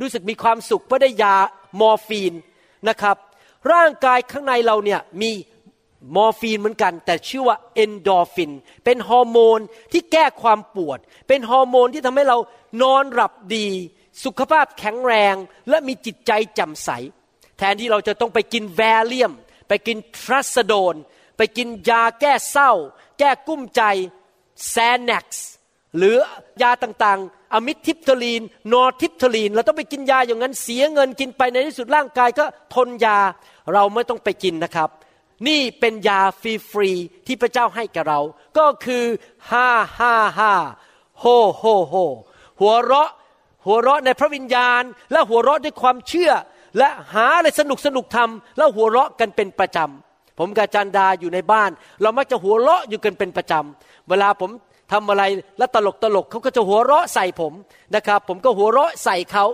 [0.00, 1.36] รู้สึกมีความสุขเพราะได้ยา
[1.80, 2.32] มอร์ฟีน
[2.88, 3.16] นะครับ
[3.72, 5.30] ร่างกายข้างในเราเนี่ยมี
[6.16, 8.52] มอร์ฟีนเหมือนกัน แต่ชื่อว่าเอนโดฟิน
[8.84, 9.58] เป็นฮอร์โมน
[9.92, 12.38] ที่แก้ความปวด เป็นฮอร์โมนที่ทำให้เรา
[12.82, 13.66] นอนหลับดี
[14.24, 15.34] สุขภาพแข็งแรง
[15.68, 16.90] และมีจิตใจแจ่มใส
[17.58, 19.32] แทนที่เราจะต้องไปกิน Valium
[19.68, 20.94] ไปกิน Trazodone
[21.36, 22.72] ไปกินยาแก้เศร้า
[23.18, 23.82] แก้กลุ้มใจ
[24.68, 25.50] Xanax
[25.96, 26.16] หรือ
[26.62, 33.18] ยาต่างๆอะมิทิปทลีน นอทิปทลีน เราต้องไปกินยาอย่างนั้นเสียเงินกินไปในที่สุดร่างกายก็ทนยา
[33.72, 34.90] เราไม่ต้องไปกินนะครับ
[35.48, 38.20] นี่เป็นยาฟรีๆที่พระเจ้าให้กับเรา
[38.58, 39.04] ก็คือ
[39.52, 40.52] ห้าห้าห้า
[41.20, 41.24] โฮ
[41.56, 41.94] โฮโฮ
[42.60, 43.10] หัวเราะ
[43.66, 46.32] หัวเราะในพระวิญญาณ และหัวเราะด้วยความเชื่อ
[46.78, 51.70] และหาอะไรสนุกสนุกทำแล้วหัวเราะกันเป็นประจำผมกับจันดาอยู่ในบ้าน
[52.02, 54.50] เรามักจะหัวเราะอยู่กันเป็นประจำเวลาผม
[54.92, 55.22] ทำอะไร
[55.58, 57.52] แล้วตลกตลกเขาก็จะหัวเราะใส่ผม
[57.94, 59.44] นะครับ ผมก็หัวเราะใส่เขา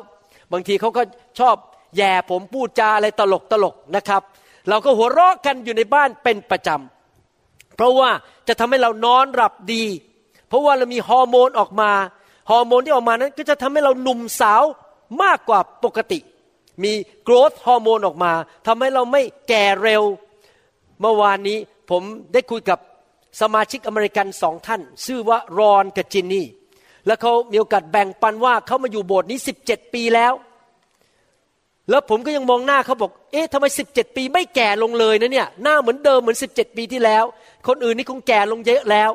[0.53, 1.03] บางทีเขาก็
[1.39, 1.57] ชอบ
[1.97, 4.23] แย่ผมพูดจาอะไรตลกตลกนะครับ
[4.69, 8.11] เราก็หัวเราะกันอยู่ในบ้านเป็นประจำเพราะว่า
[8.49, 9.85] จะทำให้เรานอนหลับดี
[10.49, 11.91] เพราะว่าเรามีฮอร์โมนออกมา
[12.51, 14.63] ฮอร์โมนที่ออกมานั้นก็จะทำให้เราหนุ่มสาว
[15.23, 16.19] มากกว่าปกติ
[16.85, 16.93] มี
[17.25, 18.33] โกรทฮอร์โมนออกมา
[18.67, 20.03] ทำให้เราไม่แก่เร็ว
[21.01, 21.59] เมื่อวานนี้
[21.91, 22.79] ผมได้คุยกับ
[23.41, 26.47] สมาชิกอเมริกันสองท่าน ชื่อว่ารอนกับจินนี่
[27.07, 30.33] แล้วเขามีโอกาสแบ่งปันว่าเขามาอยู่โบสถ์นี้ 17 ปีแล้ว
[31.91, 37.25] แล้วผมก็ยังมองหน้าเขาบอก เอ๊ะทำไม 17 ปีไม่แก่ลงเลยนะเนี่ยหน้าเหมือนเดิมเหมือน 17 ปีที่แล้ว
[37.67, 39.11] คนอื่นนี่คงแก่ลงเยอะแล้ว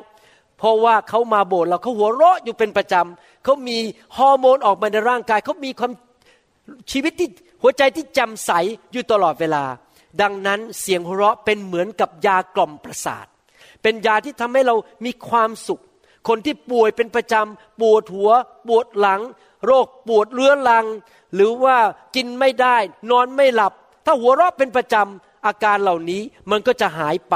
[0.57, 3.77] เพราะว่าเขามาโบสถ์เราเขาหัวเราะอยู่เป็นประจำเขามี
[4.17, 5.91] ฮอร์โมนออกมาในร่างกายเขามีความ
[6.91, 7.29] ชีวิตที่
[7.62, 8.51] หัวใจที่จำใส
[8.91, 9.63] อยู่ตลอดเวลา
[10.21, 13.27] ดังนั้นเสียงหัวเราะเป็นเหมือนกับยากล่อมประสาท
[13.84, 15.82] เป็นยาที่ทำให้เรามีความสุข
[16.28, 18.32] คนที่ป่วยเป็นประจำปวดหัว
[18.67, 19.22] ปวดหลัง
[19.65, 20.86] โรคปวดเรื้อรัง
[21.36, 21.78] หรือว่า
[22.15, 22.78] กินไม่ได้
[23.12, 23.74] นอนไม่หลับ
[24.06, 27.36] ถ้าหัวเราะเป็นประจำอาการเหล่านี้มันก็จะหายไป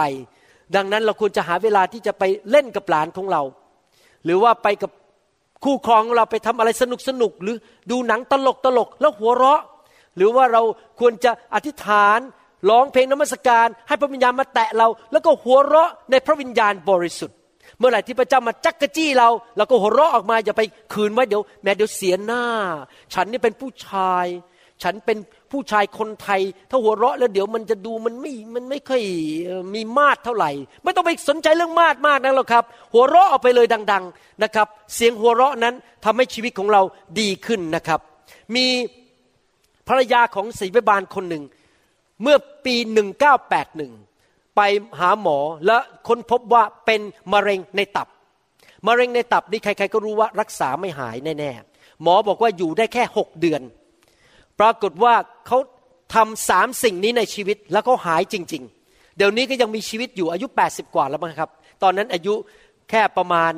[0.76, 3.42] ดังนั้นเราควรจะหาเวลาที่จะไปเล่นกับหลานของเรา
[4.24, 4.92] หรือว่าไปกับ
[5.64, 7.56] คู่ครองเราไปทำอะไรสนุกสนุกหรือ
[7.92, 9.62] ดูหนังตลกตลกแล้วหัวเราะ
[10.16, 10.62] หรือว่าเรา
[11.00, 12.20] ควรจะอธิษฐาน
[12.70, 17.38] ร้องเพลงนมัสการให้พระวิญญาณมาแตะเรา แล้วก็หัวเราะในพระวิญญาณบริสุทธิ์
[17.78, 20.62] เมื่อไหร่ที่พระเจ้ามาจักกะจี้เราเราก็หัวเราะออกมาอย่าไป
[20.94, 22.44] คืนไว้เดี๋ยวแม้เดี๋ยวเสียหน้า
[23.14, 24.26] ฉันนี่เป็นผู้ชาย
[24.84, 25.18] ฉันเป็น
[25.52, 29.02] ผู้ชายคนไทย ถ้าหัวเราะแล้วเดี๋ยวมันจะดูมันไม่มันไม่ค่อย
[29.74, 30.52] มีมาดเท่าไหร่
[30.84, 35.74] ไม่ต้องไปสนใจเรื่องมาดมากนักหรอกครับ หัวเราะออกไปเลยดัง ๆนะครับ เสียงหัวเราะนั้น
[36.06, 36.82] ทำให้ชีวิตของเรา
[37.20, 38.00] ดีขึ้นนะครับ
[38.56, 38.66] มี
[39.88, 41.44] ภรรยาของศรีวิบาลคนหนึ่ง
[42.22, 42.76] เมื่อปี
[43.62, 44.62] 1981 ไป
[45.00, 47.02] หาหมอและค้นพบว่าเป็น
[47.34, 48.08] มะเร็งในตับ
[48.88, 53.62] มะเร็งในตับนี่ใครๆก็รู้ว่ารักษาไม่หายแน่ๆ หมอบอกว่าอยู่ได้แค่ 6 เดือน
[54.60, 55.14] ปรากฏว่า
[55.48, 55.58] เขา
[56.16, 61.50] ทำสามสิ่งนี้ในชีวิตแล้วเขาหายจริง ๆ เดี๋ยวนี้ก็ยังมีชีวิตอยู่อายุ 80 กว่าแล้วมั้งครับ
[61.84, 62.34] ตอนนั้นอายุ
[62.90, 63.52] แค่ประมาณ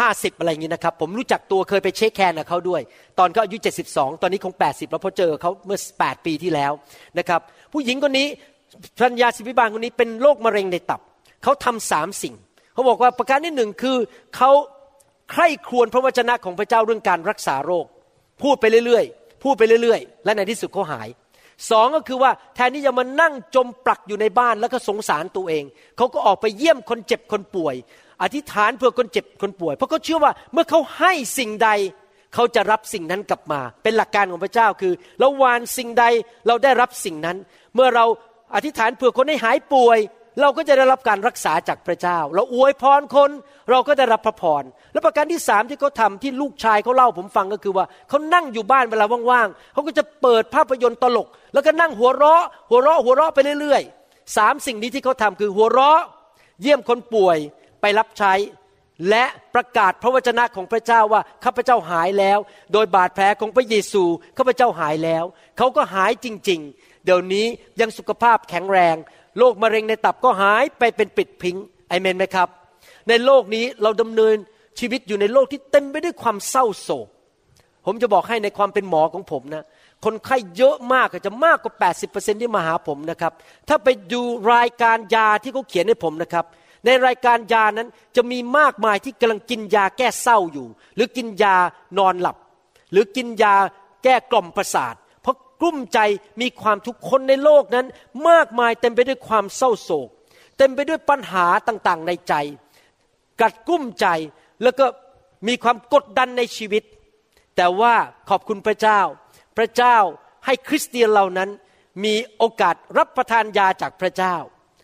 [0.00, 2.82] 50อะไรอย่างนี้นะครับ ผมรู้จักตัวเคยไปเช็คแคนกับเขาด้วย
[3.18, 3.56] ตอนเขาอายุ
[3.90, 6.72] 72 ตอนนี้คง 80 แล้วเพราะเจอเขาเมื่อ 8 ปีที่แล้ว
[7.18, 7.40] นะครับ
[7.72, 8.26] ผู้หญิงคนนี้
[9.00, 11.00] พัญญาสิบิบาลคนนี้เป็นโรคมะเร็งในตับ
[11.42, 12.34] เขาทำสามสิ่ง
[12.74, 13.96] เขาบอกว่าประการที่หนึ่งคือ
[14.36, 14.50] เขา
[15.30, 17.86] ใคร่ครวญพระวจนะของพระเจ้าเรื่องการรักษาโรค
[18.42, 21.08] พูดไปเรื่อยๆ พูดไปเรื่อยๆ และในที่สุดเขาหาย
[21.70, 25.64] สองก็คือว่าแทนที่จะมานั่งจมปลักอยู่ในบ้านแล้วก็สงสารตัวเอง
[25.96, 27.74] เขาก็ออกไปเยี่ยมคนเจ็บคนป่วย
[28.22, 31.70] อธิษฐานเพื่อคนเจ็บคนป่วย เพราะเขาเชื่อว่าเมื่อเขาให้สิ่งใด
[32.34, 36.04] เขาจะรับสิ่งนั้นกลับมา เป็นหลักการของพระเจ้าคือเราวานสิ่งใด
[36.46, 37.36] เราได้รับสิ่งนั้น
[37.74, 38.04] เมื่อเรา
[38.54, 39.98] อธิษฐานเพื่อคนให้หายป่วย
[40.40, 43.30] เราก็จะได้รับการรักษาจากพระเจ้า เราอวยพรคน
[43.70, 56.00] เราก็ได้รับพระพรและประการที่สามที่เขาทำที่ลูกชายเขาเล่าผมฟังก็คือว่าเขานั่งอยู่บ้านเวลาว่างๆเขาก็จะเปิดภาพยนตร์ตลก แล้วก็นั่งหัวเราะ หัวเราะหัวเราะไปเรื่อยๆสามสิ่งนี้ที่เขาทำคือหัวเราะ
[56.62, 57.38] เยี่ยมคนป่วย
[57.82, 58.32] ไปรับใช้
[59.10, 62.38] และประกาศพระวจนะของพระเจ้าว่าข้าพเจ้าหายแล้ว
[62.72, 64.04] โดยบาดแผลของพระเยซู
[64.36, 65.24] ข้าพเจ้าหายแล้ว
[65.58, 67.46] เขาก็หายจริง ๆ เดี๋ยวนี้
[67.80, 68.96] ยังสุขภาพแข็งแรง
[69.38, 71.56] โรคมะเร็งในตับก็หายไปเป็นปิดพิง
[71.88, 72.48] ไอเมนไหมครับ
[73.08, 74.36] ในโลกนี้เราดำเนิน
[74.78, 77.08] ชีวิตอยู่ในโลกที่เต็มไปด้วยความเศร้าโศก
[77.86, 79.64] ผมจะบอกให้ในความเป็นหมอของผมนะ
[80.04, 81.74] คนไข้เยอะมากอาจจะมากกว่า
[82.08, 83.32] 80%ที่มาหาผมนะครับ
[83.68, 86.44] ถ้าไปดูรายการยาที่เขาเขียนให้ผมนะครับ
[86.84, 91.56] ในรายการยานั้นจะมีมากมายที่กำลังกินยาแก้เศร้าอยู่ หรือกินยา
[91.98, 92.36] นอนหลับ
[92.92, 93.54] หรือกินยา
[94.04, 95.98] แก้กล่อมประสาท เพราะกลุ้มใจ
[96.40, 97.86] มีความทุกข์คนในโลกนั้น
[98.28, 100.08] มากมายเต็มไปด้วยความเศร้าโศก
[100.58, 102.34] เต็มไปด้วยปัญหาต่างๆในใจ
[103.40, 104.06] กัดกุ้มใจ
[104.62, 104.86] แล้วก็
[105.48, 106.82] มีความกดดันในชีวิต
[107.56, 107.94] แต่ว่า
[108.28, 109.00] ขอบคุณพระเจ้า
[109.56, 109.96] พระเจ้า
[110.46, 111.50] ให้คริสเตียนเหล่านั้น
[112.04, 114.36] มีโอกาสรับประทานยาจากพระเจ้า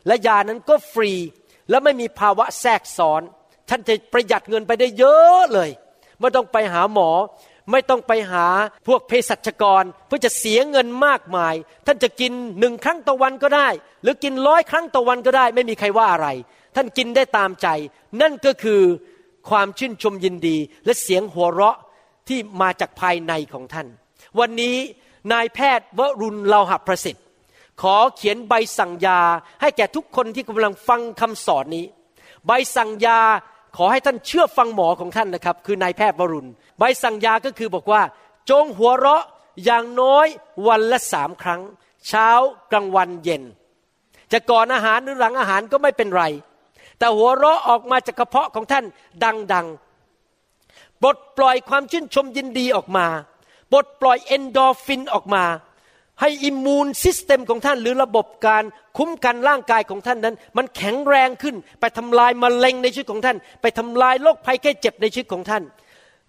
[0.06, 1.12] และยานั้นก็ฟรี
[1.70, 3.22] และไม่มีภาวะแทรกซ้อน
[3.68, 5.70] ท่านจะประหยัดเงินไปได้เยอะเลย
[6.20, 7.10] ไม่ต้องไปหาหมอ
[7.70, 8.46] ไม่ต้องไปหา
[8.86, 11.54] พวกเภสัชกร เพื่อจะเสียเงินมากมาย
[11.86, 13.68] ท่านจะกินหนึ่งครั้งต่อวันก็ได้
[14.02, 16.28] หรือกินร้อยครั้งต่อวันก็ได้ ไม่มีใครว่าอะไร
[16.76, 17.68] ท่านกินได้ตามใจ
[18.20, 18.82] นั่นก็คือ
[19.50, 21.78] ความชื่นชมยินดี และเสียงหัวเราะ
[22.28, 23.86] ที่มาจากภายในของท่าน
[24.38, 24.76] วันนี้
[25.32, 27.24] นายแพทย์วรุณเลาหะประสิทธิ์
[27.82, 29.20] ขอเขียนใบสั่งยา
[29.60, 31.86] ให้แก่ทุกคนที่กำลังฟังคำสอนนี้
[32.46, 33.20] ใบสั่งยา
[33.76, 38.02] ขอให้ท่านเชื่อฟังหมอของท่านนะครับ คือนายแพทย์วรุณ ใบสั่งยาก็คือบอกว่า
[38.50, 39.24] จงหัวเราะ
[39.64, 40.26] อย่างน้อย
[40.66, 41.60] วันละสามครั้ง
[42.08, 42.28] เช้า
[42.72, 43.42] กลางวันเย็น
[44.32, 46.24] จะก่อนอาหารหรือหลังอาหารก็ไม่เป็นไร
[46.98, 48.84] แต่หัวเราะออกมาจากกระเพาะของท่าน
[49.24, 53.06] ดังๆปลดปล่อยความชื่นชมยินดีออกมา
[53.70, 55.44] ปลดปล่อยเอนโดฟินออกมา
[56.20, 58.64] ให้ immune system ของท่านหรือระบบการ
[58.96, 65.62] คุ้มกันร่างกายของท่านนั้น มันแข็งแรงขึ้น ไปทำลายมะเร็งในชีวิตของท่าน ไปทำลายโรคภัยแค่เจ็บในชีวิตของท่าน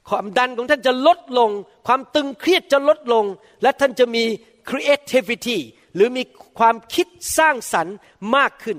[0.10, 1.50] ความดันของท่านจะลดลง
[1.88, 3.26] ความตึงเครียดจะลดลง
[3.62, 4.24] และท่านจะมี
[4.70, 5.58] creativity
[5.96, 6.24] หรือมี
[6.60, 7.96] ความคิดสร้างสรรค์
[8.36, 8.78] มากขึ้น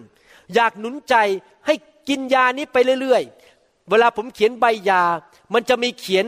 [0.55, 1.15] อยากหนุนใจ
[1.67, 1.75] ให้
[2.09, 5.03] กินยานี้ไปเรื่อยๆ เวลาผมเขียนใบยา
[5.55, 6.25] มันจะมีเขียน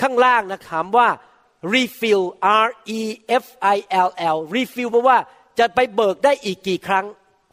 [0.00, 1.08] ข้างล่างนะถามว่า
[1.74, 2.22] refill
[2.66, 2.68] R
[2.98, 3.00] E
[3.44, 3.44] F
[3.74, 5.18] I L L refill แปลว่า
[5.58, 7.06] จะไปเบิกได้อีกกี่ครั้ง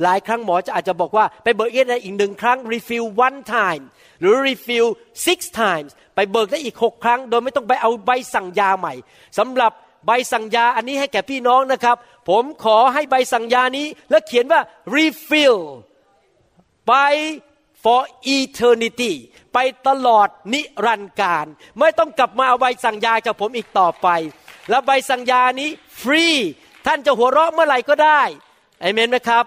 [0.04, 3.84] หลายครั้งหมอจะอาจจะบอกว่าไปเบิกได้อีกหนึ่งครั้ง refill one time
[4.20, 4.88] หรือ refill
[5.26, 8.94] six times ไปเบิกได้อีกหกครั้ง โดยไม่ต้องไปเอาใบสั่งยาใหม่
[9.38, 9.72] สำหรับ
[10.06, 11.98] ใบสั่งยาอันนี้ให้แก่พี่น้องนะครับ
[12.30, 14.62] ผมขอให้ใบสั่งยานี้ แล้วเขียนว่า
[14.96, 15.58] refill
[16.88, 16.94] ไป
[17.88, 18.04] for
[18.38, 19.14] eternity
[19.54, 21.46] ไปตลอดนิรันดร์การ
[21.80, 24.08] ไม่ต้องกลับมาเอาใบสั่งยาจากผมอีกต่อไป
[24.70, 25.70] แล้วใบสั่งยานี้
[26.02, 26.26] ฟรี
[26.86, 28.22] ท่านจะหัวเราะเมื่อไหร่ก็ได้
[28.82, 29.46] เอเมนไหมครับ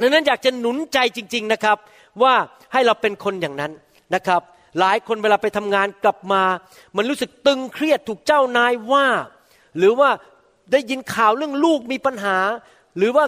[0.00, 1.78] ดังนั้นอยากจะหนุนใจจริง ๆนะครับ
[2.22, 2.34] ว่า
[2.72, 3.72] ให้เราเป็นคนอย่างนั้น
[4.14, 4.42] นะครับ
[4.80, 6.42] หลายคนเวลาไปทำงานกลับมา
[6.96, 9.06] มันรู้สึกตึงเครียดถูกเจ้านายว่า
[9.78, 10.10] หรือว่า
[10.72, 12.38] ได้ยินข่าวเรื่องลูกมีปัญหา
[12.96, 13.24] หรือว่า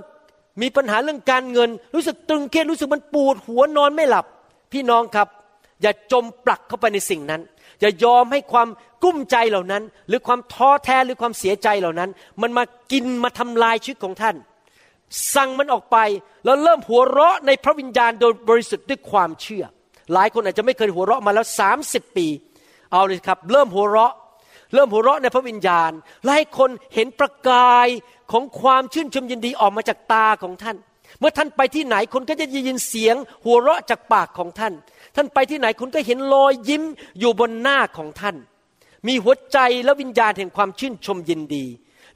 [0.60, 4.26] มีปัญหาเรื่องการเงิน รู้สึกตึงเครียดรู้สึกมันปวดหัวนอนไม่หลับ
[4.72, 5.28] พี่น้องครับ
[5.82, 7.40] อย่าจมปลักเข้าไปในสิ่งนั้น
[7.80, 8.68] อย่ายอมให้ความ
[9.02, 12.10] กุ้มใจเหล่านั้น หรือความท้อแท้หรือความเสียใจเหล่านั้น
[12.42, 14.36] มันมากินมาทำลายชีวิตของท่าน
[15.34, 15.98] สั่งมันออกไป
[16.44, 19.64] แล้วเริ่มหัวเราะในพระวิญญาณโดยบริสุทธิ์ด้วยความเชื่อ
[20.12, 21.46] หลายคนอาจจะไม่เคยหัวเราะมาแล้ว
[21.82, 22.26] 30ปี
[22.92, 24.14] เอาเลยครับ เริ่มหัวเราะ
[24.74, 27.88] เริ่มหัวเราะในพระวิญญาณและให้คนเห็นประกาย
[28.30, 30.76] ของความชื่นชมยินดีออกมาจากตาของท่าน
[31.18, 34.72] เมื่อท่านไปที่ไหนคนก็จะได้ยินเสียง หัวเราะจากปากของท่าน
[35.16, 36.82] ท่านไปที่ไหนคุณก็เห็นรอยยิ้ม
[37.20, 38.36] อยู่บนหน้าของท่าน
[39.06, 41.64] มีหัวใจและวิญญาณแห่งความชื่นชมยินดี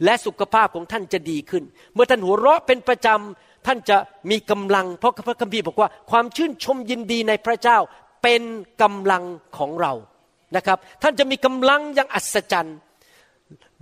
[0.04, 1.64] และสุขภาพของท่านจะดีขึ้น
[1.94, 3.96] เมื่อท่านหัวเราะเป็นประจำท่านจะ
[4.30, 7.78] มีกำลัง เพราะพระคัมภีร์บอกว่าความชื่นชมยินดีในพระเจ้า
[8.22, 8.42] เป็น
[8.82, 9.24] กำลัง
[9.58, 9.92] ของเรา
[10.56, 12.76] นะครับ ท่านจะมีกำลังอย่างอัศจรรย์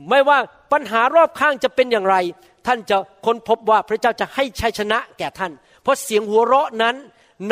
[0.08, 0.38] ไม่ว่า
[0.74, 2.16] ปัญหารอบข้างจะเป็นอย่างไร
[2.66, 6.94] ท่านจะค้นพบว่าพระเจ้าจะให้ชัยชนะแก่ท่าน เพราะเสียงหัวเราะนั้น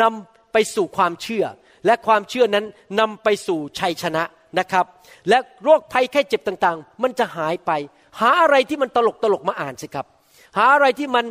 [0.01, 1.45] นำไปสู่ความเชื่อ
[1.85, 2.65] และความเชื่อนั้น
[2.99, 4.23] นำไปสู่ชัยชนะ
[4.59, 4.85] นะครับ
[5.29, 7.71] และโรคภัยแค่เจ็บต่างๆ มันจะหายไป
[8.19, 10.05] หาอะไรที่มันตลกตลกมาอ่านสิครับ
[10.57, 11.25] หาอะไรที่มัน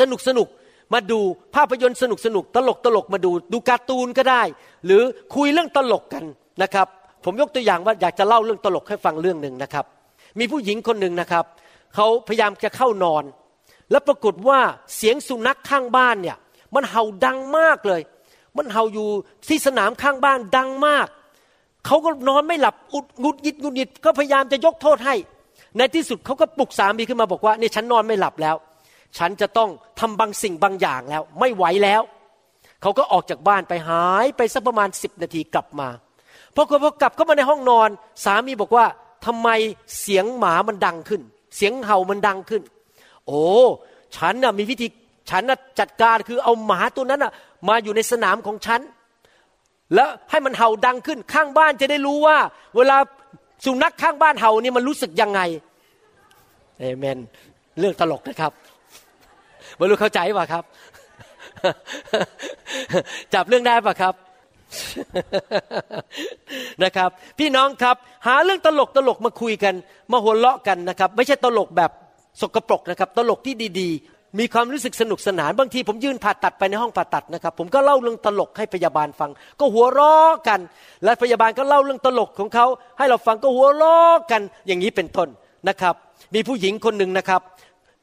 [0.00, 0.48] สนุกสนุก
[0.94, 1.20] มาดู
[1.54, 4.42] ภาพยนตร์สนุกสนุกตลกตลกมาดู ดูการ์ตูนก็ได้
[4.86, 5.02] หรือ
[5.34, 6.24] คุยเรื่องตลกกัน
[6.62, 6.86] นะครับ
[7.24, 9.84] ผมยกตัวอย่างว่าอยากจะเล่าเรื่องตลกให้ฟังเรื่องหนึ่งนะครับ
[10.38, 11.44] มีผู้หญิงคนหนึ่งนะครับ
[11.94, 13.24] เขาพยายามจะเข้านอน
[13.90, 14.60] แล้วปรากฏว่า
[14.96, 16.36] เสียงสุนัขข้างบ้านเนี่ย
[16.74, 18.02] มันเห่าดังมากเลย
[18.56, 19.08] มันเห่าอยู่
[19.48, 21.08] ที่สนามข้างบ้านดังมาก
[21.86, 25.14] เขาก็นอนไม่หลับอุดงุดยิดงุดยิดก็พยายามจะยกโทษให้
[25.76, 28.56] ในที่สุดเขาก็ปลุกสามีขึ้นมาบอกว่าเนี่ยฉันนอนไม่หลับแล้ว
[29.18, 29.70] ฉันจะต้อง
[30.00, 32.02] ทำบางสิ่งบางอย่างแล้ว ไม่ไหวแล้ว
[32.82, 35.88] เขาก็ออกจากบ้านไปหายไปสักประมาณสิบนาทีกลับมา
[36.54, 37.88] พอพอกลับเข้ามาในห้องนอน
[38.24, 38.86] สามีบอกว่า
[39.26, 39.48] ทำไม
[40.00, 41.22] เสียงหมามันดังขึ้น
[41.56, 42.62] เสียงเห่ามันดังขึ้น
[43.26, 43.42] โอ้
[44.16, 44.86] ฉันน่ะมีวิธี
[45.30, 47.32] ฉันน่ะจัดการคือเอาหมาตัวนั้นน่ะ
[47.68, 48.80] มาอยู่ในสนามของฉัน
[49.94, 52.36] แล้วให้มันเห่าดังขึ้น ข้างบ้านจะได้รู้ว่า
[52.76, 52.96] เวลา
[53.64, 55.40] สุนัขข้างบ้านเห่านี่มันรู้สึกยังไง
[56.78, 57.18] เอเมน
[57.78, 58.52] เรื่องตลกนะครับ
[59.76, 60.64] ไม่รู้เข้าใจป่ะครับ
[63.34, 64.14] จับเรื่องได้ป่ะครับ
[66.84, 69.74] นะครับ พี่น้องครับหาเรื่องตลกตลกมาคุยกัน
[70.12, 71.90] มาหัวเราะกันนะครับ ไม่ใช่ตลกแบบ
[72.40, 80.60] สกปรกนะครับ ตลกที่ดีๆ มีความรู้สึกสนุกสนานบางทีผมยืนผ่าตัดไปในห้องผ่าตัดนะครับ ผมก็เล่าเรื่องตลกให้พยาบาลฟัง ก็หัวเราะกัน
[81.04, 82.66] และพยาบาลก็เล่าเรื่องตลกของเขา
[82.98, 85.28] ให้เราฟังก็หัวเราะกันอย่างนี้เป็นต้น
[85.68, 85.94] นะครับ
[86.34, 87.40] มีผู้หญิงคนหนึ่งนะครับ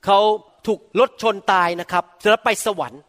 [0.06, 0.20] เขา
[0.68, 3.02] ถูกรถชนตายนะครับแล้วไปสวรรค์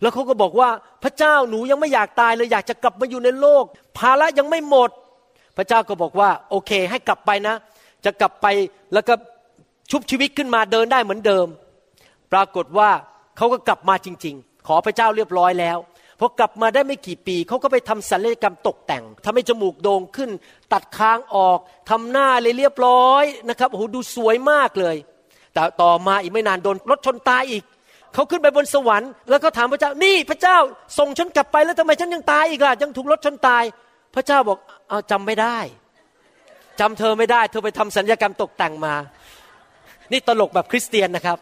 [0.00, 0.70] แล้วเขาก็บอกว่า
[1.02, 3.64] พระเจ้าหนูยังไม่อยากตายเลยอยากจะกลับมาอยู่ในโลก
[3.98, 4.90] ภาระยังไม่หมด
[5.56, 7.54] พระเจ้าก็บอกว่า โอเค ให้กลับไปนะ
[8.04, 8.46] จะกลับไป
[8.94, 9.14] แล้วก็
[9.90, 11.46] ชุบชีวิตขึ้นมาเดินได้เหมือนเดิม
[12.32, 12.90] ปรากฏว่า
[13.36, 15.78] เขาก็กลับมาจริง ๆ ขอพระเจ้าเรียบร้อยแล้ว
[16.20, 20.30] พอกลับมาได้ไม่กี่ปีเขาก็ไปทำศัลยกรรมตกแต่งทำให้จมูกโด่งขึ้น
[20.72, 21.58] ตัดค้างออก
[21.90, 24.96] ทำหน้าเลยเรียบร้อยนะครับโอ้โหดูสวยมากเลย
[25.52, 27.62] แต่ต่อมาอีกไม่นานโดนรถชนตายอีก
[28.14, 30.56] เขาขึ้นไปบนสวรรค์ แล้วก็ถามพระเจ้า นี่พระเจ้า
[30.98, 33.64] ส่งฉันกลับไปแล้วทำไมฉันยังตายอีกล่ะ ยังถูกรถชนตาย
[34.14, 35.58] พระเจ้าบอกเอาจำไม่ได้
[36.80, 38.94] จำเธอไม่ได้ เธอไปทำสัญญกรรมตกแต่งมา
[40.12, 41.38] นี่ตลกแบบคริสเตียนนะครับ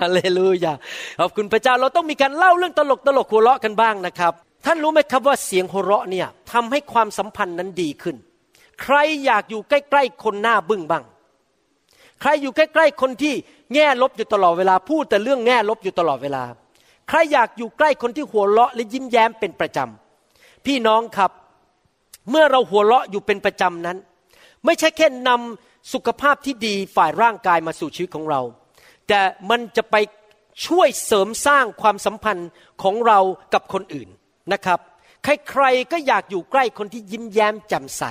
[0.00, 0.72] ฮาเลลูยา
[1.20, 4.32] ขอบคุณพระเจ้าเราต้องมีการเล่าเรื่องตลกตลกหัวเราะกันบ้างนะครับ
[4.66, 8.16] ท่านรู้ไหมครับว่าเสียงหัวเราะเนี่ยทำให้ความสัมพันธ์นั้นดีขึ้น
[8.82, 11.04] ใครอยากอยู่ใกล้ ๆ คนหน้าบึ้งบ้าง
[12.20, 13.34] ใครอยู่ใกล้ ๆ คนที่
[13.74, 16.44] แง่ลบอยู่ตลอดเวลาพูดแต่เรื่องแง่ลบอยู่ตลอดเวลา
[17.08, 21.30] ใครอยากอยู่ใกล้คนที่หัวเราะและยิ้มแย้มเป็นประจำพี่น้องครับ
[22.30, 23.98] เมื่อเราหัวเราะอยู่เป็นประจำนั้น
[24.64, 28.40] ไม่ใช่แค่นำสุขภาพที่ดีฝ่ายร่างกายมาสู่ชีวิตของเรา
[29.08, 29.96] แต่มันจะไป
[30.66, 32.48] ช่วยเสริมสร้างความสัมพันธ์
[32.82, 33.18] ของเรา
[33.54, 34.08] กับคนอื่น
[34.52, 34.80] นะครับ
[35.24, 38.04] ใครๆก็อยากอยู่ใกล้คนที่ยิ้มแย้มแจ่มใส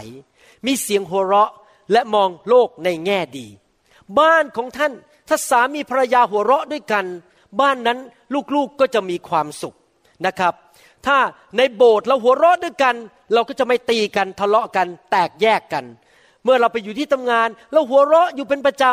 [0.66, 1.52] มีเสียงหัวเราะ
[1.92, 3.48] และมองโลกในแง่ดี
[4.20, 4.94] บ้านของท่าน
[5.30, 7.06] ถ้าสามีภรรยาหัวเราะด้วยกัน
[7.62, 7.98] บ้านนั้น
[8.56, 9.76] ลูกๆก็จะมีความสุข
[10.26, 10.54] นะครับ
[11.06, 11.18] ถ้า
[11.58, 12.96] ในโบสถ์เราหัวเราะด้วยกัน
[13.34, 15.86] เราก็จะไม่ตีกันทะเลาะกัน แตกแยกกัน
[16.44, 18.84] เมื่อเราไปอยู่ที่ทำงานเราหัวเราะอยู่เป็นประจ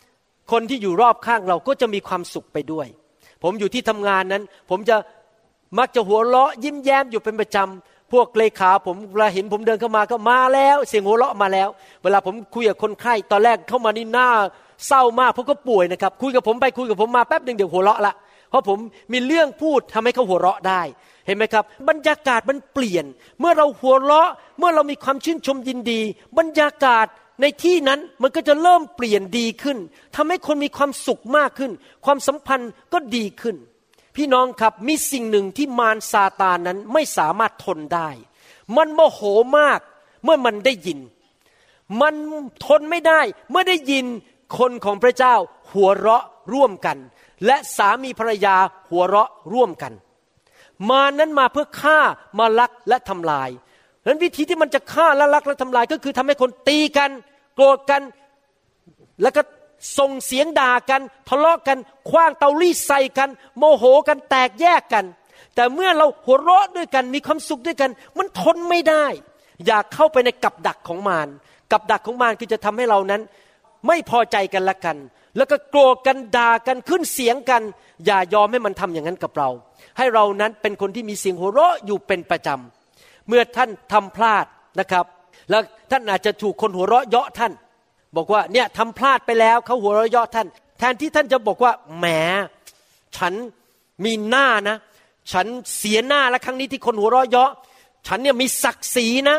[0.00, 2.86] ำคนที่อยู่รอบข้างเราก็จะมีความสุขไปด้วย
[3.42, 4.96] ผมอยู่ที่ทำงานนั้น ผมจะ
[5.78, 11.68] มักจะหัวเราะยิ้มแย้มอยู่เป็นประจำพวกเลขาผมเวลาเห็นผมเดินเข้ามาก็มาแล้ว เสียงหัวเราะมาแล้ว
[12.02, 14.28] เวลาผมคุยกับคนไข้ตอนแรกเข้ามานี่หน้า
[14.86, 18.14] เศร้ามากเพราะเขาป่วยนะครับ คุยกับผมไปคุยกับผมมาแป๊บหนึ่งเดี๋ยวหัวเราะละ
[18.50, 18.78] เพราะผม
[19.12, 20.82] มีเรื่องพูดทำให้เขาหัวเราะได้
[21.26, 23.04] เห็นไหมครับ บรรยากาศมันเปลี่ยน
[23.40, 26.00] เมื่อเราหัวเราะ เมื่อเรามีความชื่นชมยินดี
[26.38, 27.06] บรรยากาศ
[27.40, 29.78] ในที่นั้นมันก็จะเริ่มเปลี่ยนดีขึ้น
[30.16, 31.72] ทำให้คนมีความสุขมากขึ้น
[32.04, 33.56] ความสัมพันธ์ก็ดีขึ้น
[34.16, 38.08] พี่น้องครับมีสิ่งหนึ่งที่มารซาตานนั้นไม่สามารถทนได้
[38.76, 39.20] มันโมโห
[39.58, 39.80] มาก
[40.24, 40.98] เมื่อมันได้ยิน
[42.00, 42.14] มัน
[42.64, 44.06] ทนไม่ได้ เมื่อได้ยิน
[44.58, 45.34] คนของพระเจ้า
[45.72, 46.98] หัวเราะร่วมกัน
[47.46, 48.56] และสามีภรรยา
[48.90, 49.92] หัวเราะร่วมกัน
[50.90, 51.98] มานั้นมาเพื่อฆ่า
[52.38, 53.50] มาลักและทำลาย
[54.06, 57.10] นั้นวิธีที่มันจะฆ่าและลักและทำลายก็คือทำให้คนตีกัน
[57.54, 58.02] โกรธกัน
[59.22, 59.42] แล้วก็
[59.98, 61.78] ส่งเสียงด่ากันทะเลาะกัน
[62.10, 63.28] คว้างเตารีดใส่กัน
[63.58, 65.04] โมโหกันแตกแยกกัน
[65.54, 69.06] แต่เมื่อเราหัวเราะด้วยกันมีความสุขด้วยกัน มันทนไม่ได้
[69.66, 71.28] อยากเข้าไปในกับดักของมาร
[71.72, 73.22] กับดักของมารคือจะทำให้เรานั้น
[73.86, 74.96] ไม่พอใจกันละกัน
[75.36, 77.62] แล้วก็โกรธกันด่ากันขึ้นเสียงกัน
[78.06, 79.48] อย่ายอมให้มันทำอย่างนั้นกับเรา
[79.98, 84.46] ให้เรานั้นเป็นคนที่มีเสียงหัวเราะอยู่เป็นประจำเมื่อท่านทำพลาด
[84.80, 85.04] นะครับ
[85.50, 87.52] แล้วท่านอาจจะถูกคนหัวเราะเยาะท่าน
[88.16, 90.46] บอกว่าเนี่ยทำพลาดไปแล้วเขาหัวเราะเยาะท่าน
[90.78, 92.06] แทนที่ท่านจะบอกว่าแหม
[93.16, 93.34] ฉัน
[94.04, 94.76] มีหน้านะ
[95.32, 97.50] ฉันเสียหน้าแล้วครั้งนี้ที่คนหัวเราะเยาะ
[98.06, 99.36] ฉันเนี่ยมีศักดิ์ศรีนะ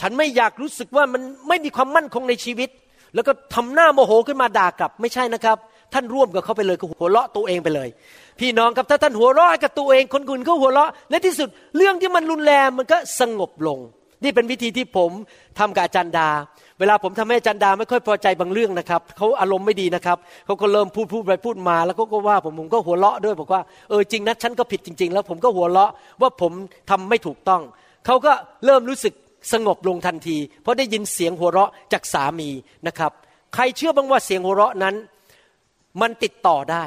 [0.00, 2.70] ฉันไม่อยากรู้สึกว่ามันไม่มีความมั่นคงในชีวิต
[3.14, 5.56] แล้วก็ทำหน้าโมโหขึ้นมาด่ากลับไม่ใช่นะครับ
[5.94, 7.88] ท่านร่วมกับเขาไปเลยก็หัวเราะตัวเองไปเลย
[8.40, 13.78] พี่น้องครับถ้าท่านหัวเราะกับตัวเองคนอื่นก็หัวเราะและที่สุดเรื่องที่มันรุนแรงมันก็สงบลง
[14.24, 15.10] นี่เป็นวิธีที่ผม
[15.58, 16.28] ทำกับอาจารย์ดา
[16.78, 25.90] เวลาผมทำให้อาจารย์ดาไม่ค่อยพอใจบางเรื่องนะครับเขาอารมณ์ไม่ดีนะครับเขาก็เริ่มพูดพูดไปพูดมา แล้วเขาก็ว่าผมผมก็หัวเราะด้วยบอกว่าเออจริงนะฉันก็ผิดจริง ๆ แล้วผมก็หัวเราะ
[26.20, 26.52] ว่าผม
[26.90, 27.62] ทำไม่ถูกต้อง
[28.06, 28.32] เขาก็
[28.64, 29.12] เริ่มรู้สึก
[29.52, 32.50] สงบลงทันที เพราะได้ยินเสียงหัวเราะจากสามี
[32.86, 33.12] นะครับ
[33.54, 34.94] ใครเชื่อบ้างว่าเสียงหัวเราะนั้น
[36.00, 36.84] มันติดต่อได้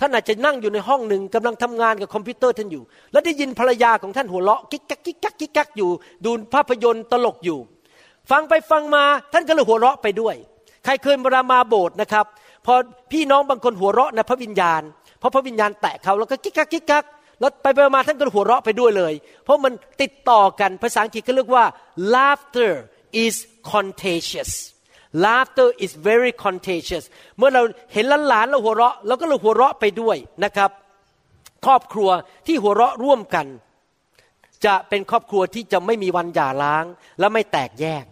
[0.00, 5.90] ท่านอาจจะนั่งอยู่ในห้องหนึ่งกำลังทำงานกับคอมพิวเตอร์ท่านอยู่ แล้วได้ยินภรรยาของท่านหัวเราะกิ๊กกักกิ๊กกักกิ๊กกักอยู่
[6.24, 7.58] ดูภาพยนตร์ตลกอยู่
[8.30, 10.34] ฟังไปฟังมาท่านก็เลยหัวเราะไปด้วย
[10.84, 12.26] ใครเคยมามาโบสถ์นะครับ
[12.66, 12.74] พอ
[13.12, 14.82] พี่น้องบางคนหัวเราะในพระวิญญาณ
[15.18, 17.04] เพราะพระวิญญาณแตะเขาแล้วก็กิ๊กกักกิ๊กกัก
[17.42, 21.64] แล้วไปไปมาท่านก็หัวเราะไปด้วยเลย เพราะมันติดต่อกันภาษาอังกฤษเขาเรียกว่า
[22.14, 22.72] laughter
[23.24, 23.34] is
[23.72, 24.52] contagious
[25.24, 27.04] laughter is very contagious
[27.36, 30.70] เมื่อเราเห็นหลานๆเราหัวเราะเราก็เลยหัวเราะไปด้วยนะครับ
[31.64, 32.10] ครอบครัว
[32.46, 33.46] ที่หัวเราะร่วมกัน
[34.64, 36.84] จะเป็นครอบครัวที่จะไม่มีวันหย่าร้าง
[37.18, 38.04] และไม่แตกแยก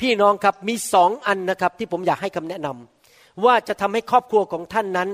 [0.00, 5.08] พี่น้องครับมีสองอันนะครับที่ผมอยากให้คำแนะนำว่าจะทำให้ครอบครัวของท่านนั้น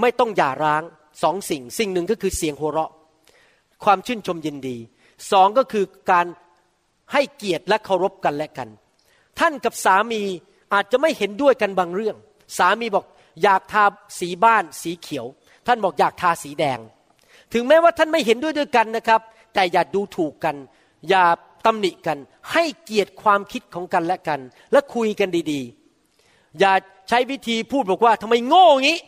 [0.00, 0.82] ไม่ต้องหย่าร้าง
[1.22, 2.92] สองสิ่ง สิ่งหนึ่งก็คือเสียงหัวเราะ
[3.84, 4.76] ความชื่นชมยินดี
[5.30, 6.26] สองก็คือการ
[7.12, 8.68] ให้เกียรติและเคารพกันและกัน
[9.38, 10.22] ท่านกับสามี
[10.72, 12.16] อาจจะไม่เห็นด้วยกันบางเรื่อง
[12.58, 13.04] สามีบอก
[13.42, 13.84] อยากทา
[14.18, 15.26] สีบ้านสีเขียว
[15.66, 16.78] ท่านบอกอยากทาสีแดง
[17.52, 19.20] ถึงแม้ว่าท่านไม่เห็นด้วยด้วยกันนะครับ
[19.54, 20.56] แต่อย่าดูถูกกัน
[21.08, 21.24] อย่า
[21.66, 22.18] ตำหนิกัน
[22.52, 24.40] ให้เกียรติความคิดของกันและกัน
[24.72, 26.72] และคุยกันดีๆ อย่า
[27.08, 28.98] ใช้วิธีพูดบอกว่าทำไมโง่งี้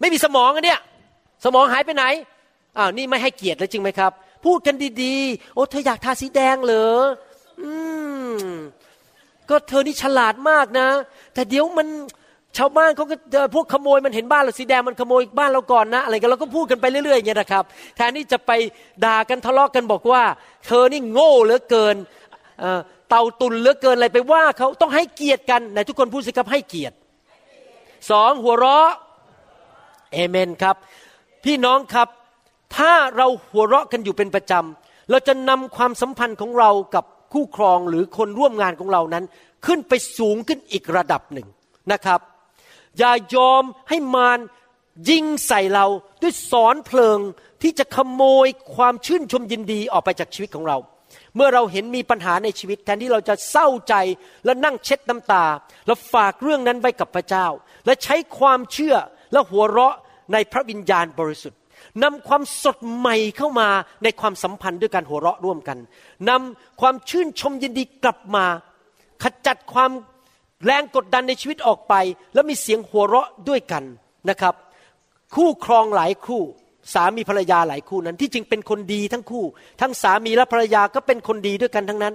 [0.00, 0.80] ไม่มีสมองอันเนี้ย
[1.44, 2.04] สมองหายไปไหน
[2.76, 4.12] อ้าวนี่ไม่ให้เกียรติแล้วจริงไหมครับ
[4.44, 6.98] พูดกันดีๆ โอ้เธออยากทาสีแดงเหรอ
[7.62, 7.70] อื
[8.32, 8.38] ม
[9.48, 10.88] ก็เธอนี่ฉลาดมากนะ
[11.34, 11.88] แต่เดี๋ยวมัน
[12.58, 13.16] ชาวบ้านเขาก็
[13.54, 17.64] พวกขโมยมันเห็นบ้านเราสีแดงมันขโมยบ้านเราก่อนนะอะไรกันเราก็พูดกันไปเรื่อยๆอย่างเงี้ยนะครับ
[17.96, 18.50] แทนที่จะไป
[19.04, 20.22] ด่ากันทะเลาะกันบอกว่า
[20.66, 21.96] เธอนี่โง่เหลือเกิน
[22.60, 26.94] เอ่อเต่าตุนเหลือเกินอะไรไปว่าเขาต้องให้เกียรติกันไหนทุกคนพูดสิครับให้เกียรติ
[28.10, 28.90] สองหัวเราะ
[30.12, 30.76] เอเมนครับ
[31.44, 32.08] พี่น้องครับ
[32.76, 39.24] ถ้าเราหัวเราะกันอยู่เป็นประจำ เราจะนำความสัมพันธ์ของเรากับคู่ครองหรือคนร่วมงานของเรานั้น
[39.66, 41.48] ขึ้นไปสูงขึ้นอีกระดับหนึ่ง
[41.92, 42.20] นะครับ
[42.98, 44.38] อย่ายอมให้มาร
[45.10, 45.86] ยิงใส่เรา
[46.22, 47.18] ด้วยสอนเพลิง
[47.62, 50.76] ที่จะขโมยความชื่นชมยินดีออกไปจากชีวิตของเรา
[51.36, 53.94] เมื่อเราเห็นมีปัญหาในชีวิตแทนที่เราจะเศร้าใจ
[54.44, 55.44] และนั่งเช็ดน้ำตา
[55.86, 57.46] แล้วฝากเรื่องนั้นไว้กับพระเจ้า
[57.86, 58.96] และใช้ความเชื่อ
[59.32, 59.94] และหัวเราะ
[60.32, 61.57] ในพระวิญญาณบริสุทธิ์
[62.02, 63.68] นำความสดใหม่เข้ามา
[64.02, 65.78] ในความสัมพันธ์ด้วยการหัวเราะร่วมกัน
[66.28, 68.44] นำความชื่นชมยินดีกลับมา
[69.22, 69.90] ขจัดความ
[70.64, 71.94] แรงกดดันในชีวิตออกไป
[72.34, 73.84] แล้วมีเสียงหัวเราะด้วยกัน
[74.30, 74.54] นะครับ
[75.34, 76.42] คู่ครองหลายคู่
[76.94, 79.44] สามีภรรยาหลายคู่นั้น ที่จริงเป็นคนดีทั้งคู่
[79.80, 82.14] ทั้งสามีและภรรยาก็เป็นคนดีด้วยกันทั้งนั้น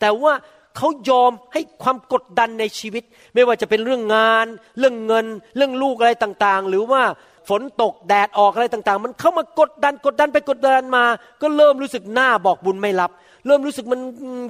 [0.00, 0.32] แต่ว่า
[0.76, 3.04] เขายอมให้ความกดดันในชีวิต
[3.34, 4.46] ไม่ว่าจะเป็นเรื่องงาน
[4.78, 7.02] เรื่องเงิน เรื่องลูกอะไรต่างๆ หรือว่า
[7.48, 11.04] ฝนตกแดดออกอะไรต่างๆ มันเข้ามากดดันกดดันไปกดดันมา
[11.42, 13.10] ก็เริ่มรู้สึกหน้าบอกบุญไม่รับ
[13.46, 14.00] เริ่มรู้สึกมัน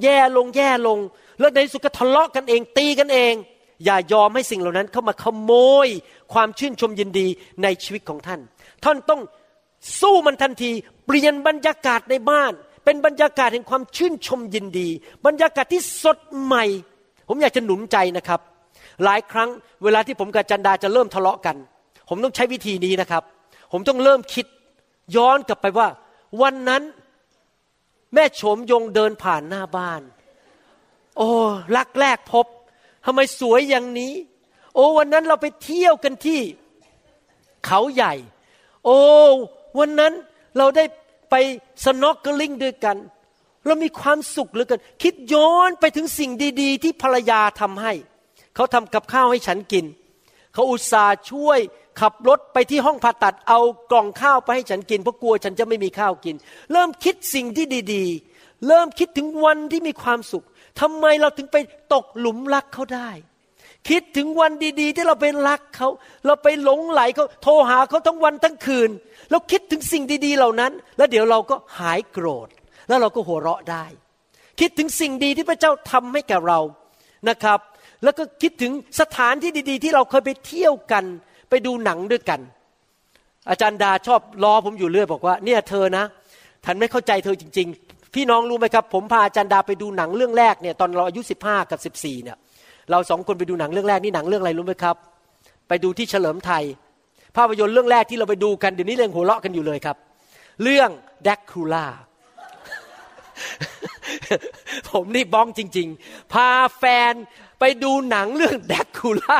[0.03, 0.99] แย่ลงแย่ลง
[1.39, 3.33] แล้วในที่สุดก็ทะเลาะกันเองตีกันเอง
[3.85, 5.51] อย่ายอมให้สิ่งเหล่านั้นเข้ามาขโม
[5.85, 5.87] ย
[6.33, 7.27] ความชื่นชมยินดี
[7.63, 8.39] ในชีวิตของท่าน
[8.83, 9.21] ท่านต้อง
[10.01, 10.71] สู้มันทันที
[11.05, 12.53] เปลี่ยนบรรยากาศในบ้าน
[12.85, 14.89] เป็นบรรยากาศแห่งความชื่นชมยินดี
[15.25, 16.65] บรรยากาศที่สดใหม่
[17.29, 18.39] ผมอยากจะหนุนใจนะครับ
[19.03, 19.49] หลายครั้ง
[19.83, 21.55] เวลาที่ผมกับจันดาจะเริ่มทะเลาะกัน
[22.09, 23.23] ผมต้องใช้วิธีนี้นะครับ
[23.71, 24.45] ผมต้องเริ่มคิด
[25.15, 25.87] ย้อนกลับไปว่า
[26.41, 26.83] วันนั้น
[28.13, 30.01] แม่โฉมยงเดินผ่านหน้าบ้าน
[31.17, 31.29] โอ้
[31.77, 32.45] รักแรกพบ
[33.05, 34.13] ทำไมสวยอย่างนี้
[34.75, 36.41] โอ้วันนั้นเราไปเที่ยวกันที่
[37.65, 38.13] เขาใหญ่
[38.85, 38.99] โอ้
[39.79, 40.13] วันนั้น
[40.57, 40.85] เราได้
[41.29, 41.35] ไป
[41.85, 42.97] สน็อกเกลิงด้วยกัน
[43.65, 46.31] เรามีความสุขเหลือเกินคิดย้อนไปถึงสิ่ง
[46.61, 47.93] ดี ๆ ที่ภรรยาทำให้
[48.55, 49.85] เขาทำกับข้าวให้ฉันกิน
[50.53, 51.59] เขาอุตส่าห์ช่วย
[51.99, 53.59] ขับรถไปที่ห้องผ่าตัดเอา
[53.91, 56.35] กล่องข้าวไปให้ฉันกินเพราะกลัวฉันจะไม่มีข้าวกิน
[56.71, 60.45] เริ่มคิดสิ่งที่ดีๆ เริ่มคิดถึงวันที่มีความสุข
[60.81, 61.57] ทำไมเราถึงไป
[61.93, 63.09] ตกหลุมรักเขาได้
[63.89, 65.89] คิดถึงวันดีๆ ที่เราไปรักเขา
[66.25, 68.89] เราไปหลงไหลเขาโทรหาเขาทั้งวันทั้งคืน
[69.31, 72.47] เราคิดถึงสิ่งดีๆเหล่านั้น แล้วเดี๋ยวเราก็หายโกรธ
[72.87, 73.85] แล้วเราก็หัวเราะได้
[74.59, 76.59] คิดถึงสิ่งดีที่พระเจ้าทำให้แก่เรา
[77.29, 77.59] นะครับ
[78.03, 81.05] แล้วก็คิดถึงสถานที่ดี ๆ ที่เราเคยไปเที่ยวกัน
[81.53, 82.39] ไปดูหนังด้วยกัน
[83.49, 86.03] อาจารย์ดาชอบล้อผมอยู่เรื่อยบอกว่าเนี่ยเธอนะ
[86.65, 92.37] ท่านไม่เข้าใจเธอจริง ๆ พี่น้องรู้ไหมครับ ผมพาอาจารย์ดาไปดูหนังเรื่องแรกเนี่ยตอนเราอายุสิบห้ากับสิบสี่เนี่ย
[92.91, 94.95] เราสองคนไปดูหนังเรื่องแรกนี่หนังเรื่องอะไรรู้ไหมครับ
[95.67, 96.63] ไปดูที่เฉลิมไทย
[97.35, 99.97] ภาพยนตร์เรื่องแรกที่เราไปดูกันเดี๋ยวนี้เรื่องหัวเราะกันอยู่เลยครับ
[100.63, 100.89] เรื่อง
[101.23, 101.85] แดกคูล่า
[104.89, 107.13] ผมนี่บ้องจริง ๆ พาแฟน
[107.65, 109.39] ไปดูหนังเรื่องแดกคูล่า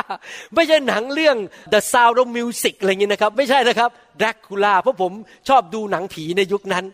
[0.54, 1.36] ไม่ใช่หนังเรื่อง
[1.72, 5.12] The Sound of Music อะไรอย่างนี้นะครับ ไม่ใช่นะครับแดกคูล่าเพราะผม
[5.48, 6.84] ชอบดูหนังผีในยุคนั้น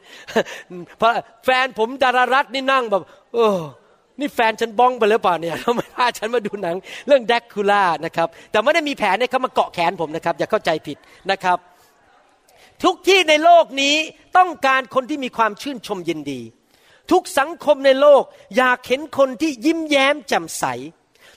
[0.98, 1.12] เพราะ
[1.44, 3.02] แฟนผมดารารัตน์นี่นั่งแบบ
[3.34, 3.58] เออ
[4.20, 6.76] นี่แฟนฉันบ้องไปแล้วเปล่าเนี่ยทำไมพาฉันมาดูหนัง
[7.06, 10.98] เรื่องแดกคูล่านะครับ แต่ไม่ได้มีแผนเนี่ยเขามาเกาะแขนผมนะครับ อย่าเข้าใจผิด
[11.30, 11.58] นะครับ
[12.84, 13.94] ทุกที่ในโลกนี้
[14.36, 16.40] ต้องการคนที่มีความชื่นชมยินดี
[17.14, 18.22] ทุกสังคมในโลก
[18.56, 20.64] อยากเห็นคนที่ยิ้มแย้มแจ่มใส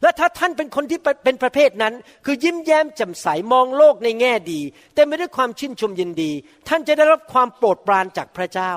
[0.04, 1.94] และถ้าท่านเป็นคนที่เป็นประเภทนั้น
[2.26, 4.62] คือยิ้มแย้มแจ่มใสมองโลกในแง่ดี
[4.94, 6.32] แต่ไม่ด้วยความชื่นชมยินดี
[6.68, 8.72] ท่านจะได้รับความโปรดปรานจากพระเจ้า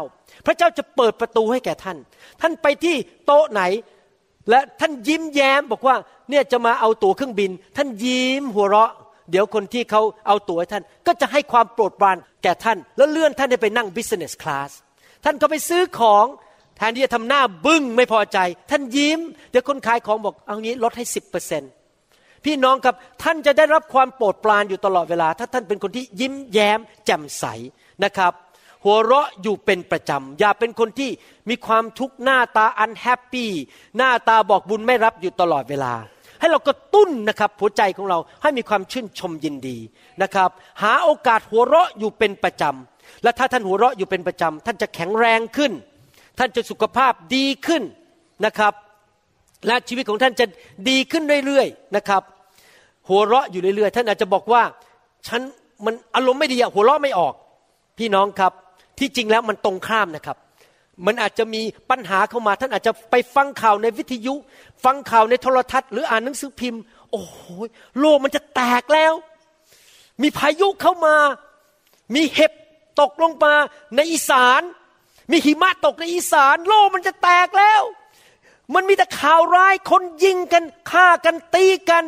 [0.47, 1.99] พระเจ้าจะเปิดประตูให้แก่ท่าน
[2.41, 2.97] ท่านไปที่
[3.27, 3.63] โต๊ะไหน
[4.51, 5.97] และท่านยิ้มแย้มบอกว่า
[6.31, 8.93] เนี่ยจะมาเอาตั๋วเครื่องบิน ท่านยิ้มหัวเราะ
[9.31, 14.71] เดี๋ยวคนที่เขาเอาตั๋วให้ท่าน ก็จะให้ความโปรดปรานแก่ท่าน แล้วเลื่อนท่านให้ไปนั่ง business class
[15.25, 16.25] ท่านก็ไปซื้อของ
[16.77, 18.39] แทนที่จะทำหน้าบึ้งไม่พอใจ
[18.71, 19.21] ท่านยิ้ม
[19.51, 21.71] เดี๋ยวคนขายของบอกเอางี้ลดให้สิบเปอร์เซ็นต์
[22.45, 27.45] พี่น้องครับท่านจะได้รับความโปรดปรานอยู่ตลอดเวลา ถ้าท่านเป็นคนที่ยิ้มแย้ม แจ่มใส
[28.05, 28.33] นะครับ
[28.85, 31.11] หัวเราะอยู่เป็นประจำ อย่าเป็นคนที่
[31.49, 33.51] มีความทุกข์หน้าตาอันแฮปปี้
[33.97, 35.93] หน้าตาบอกบุญไม่รับอยู่ตลอดเวลา
[36.41, 39.77] ให้เรากระตุ้นนะครับหัวใจของเราให้มีความชื่นชมยินดี
[40.23, 40.51] นะครับ
[40.83, 45.73] หาโอกาสหัวเราะอยู่เป็นประจำและถ้าท่านหัวเราะอยู่เป็นประจำท่านจะแข็งแรงขึ้น
[46.39, 47.83] ท่านจะสุขภาพดีขึ้น
[48.47, 48.73] นะครับ
[49.67, 50.47] และชีวิตของท่านจะ
[50.89, 52.23] ดีขึ้นเรื่อยๆนะครับ
[53.09, 54.63] หัวเราะอยู่เรื่อยๆ ท่านอาจจะบอกว่า
[55.27, 55.41] ฉัน
[55.85, 57.35] มันอารมณ์ไม่ดีอะหัวเราะไม่ออก
[57.99, 58.53] พี่น้องครับ
[58.99, 60.37] ที่จริงแล้วมันตรงข้ามนะครับ
[61.07, 64.35] มันอาจจะมีปัญหาเข้ามา ท่านอาจจะไปฟังข่าวในวิทยุ
[64.85, 67.39] ฟังข่าวในโทรทัศน์หรืออ่านหนังสือพิมพ์ โอ้โห
[67.99, 69.13] โลกมันจะแตกแล้ว
[70.23, 71.17] มีพายุเข้ามา
[72.15, 72.53] มีเห็บ
[73.01, 73.55] ตกลงมา
[73.97, 74.61] ในอีสาน
[75.31, 77.83] มีหิมะตกในอีสาน โลกมันจะแตกแล้ว
[78.75, 82.05] มันมีแต่ข่าวร้ายคนยิงกันฆ่ากันตีกัน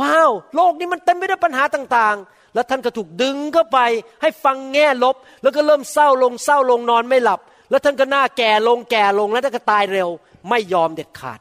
[0.00, 3.78] ว้าว โลกนี้มันเต็มไปด้วยปัญหาต่างๆ แล้วท่านก็ถูกดึงเข้าไป
[4.22, 7.40] ให้ฟังแง่ลบ แล้วก็เริ่มเศร้าลงเศร้าลงนอนไม่หลับ
[7.70, 10.08] แล้วท่านก็หน้าแก่ลงแก่ลงแล้วท่านก็ตายเร็ว
[10.48, 11.40] ไม่ยอมเด็ดขาด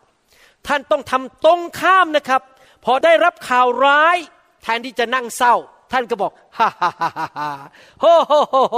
[0.68, 2.42] ท่านต้องทำตรงข้ามนะครับ
[2.86, 4.18] พอได้รับข่าวร้าย
[4.64, 5.56] แทนที่จะนั่งเศร้า
[5.92, 7.50] ท่านก็บอกฮ่าฮ่าฮ่าฮ่าฮ่า
[8.02, 8.78] โฮโฮโฮโฮ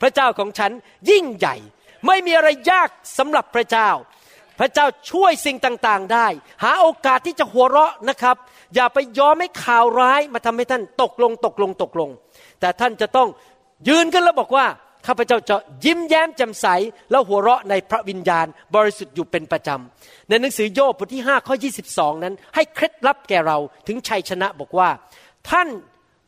[0.00, 0.70] พระเจ้าของฉัน
[1.10, 1.56] ยิ่งใหญ่
[2.06, 2.88] ไม่มีอะไรยาก
[3.18, 3.90] สำหรับพระเจ้า
[4.58, 6.26] พระเจ้าช่วยสิ่งต่างๆได้
[6.62, 8.36] หาโอกาสที่จะหัวเราะนะครับ
[8.74, 12.10] อย่าไปยอมให้ข่าวร้ายมาทำให้ท่านตกลงตกลงตกลง
[12.60, 13.28] แต่ท่านจะต้อง
[13.88, 14.66] ยืนขึ้นแล้วบอกว่า
[15.06, 16.66] ข้าพเจ้าจะยิ้มแย้มแจ่มใส
[17.10, 21.54] แล้วหัวเราะในพระวิญญาณ บริสุทธิ์อยู่เป็นประจำในหนังสือโยบบทที่5ข้อ
[21.88, 24.88] 22 นั้น ให้เคล็ดลับแก่เราถึงชัยชนะบอกว่า
[25.50, 25.68] ท่าน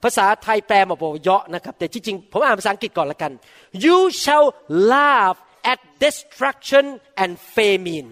[0.02, 3.32] ภาษาไทยแปลมาบอกว่าเยาะนะครับ แต่ที่จริงผมอ่านภาษาอังกฤษก่อนละกัน
[3.84, 4.46] you shall
[4.92, 5.38] laugh
[5.72, 6.84] at destruction
[7.22, 8.08] and famine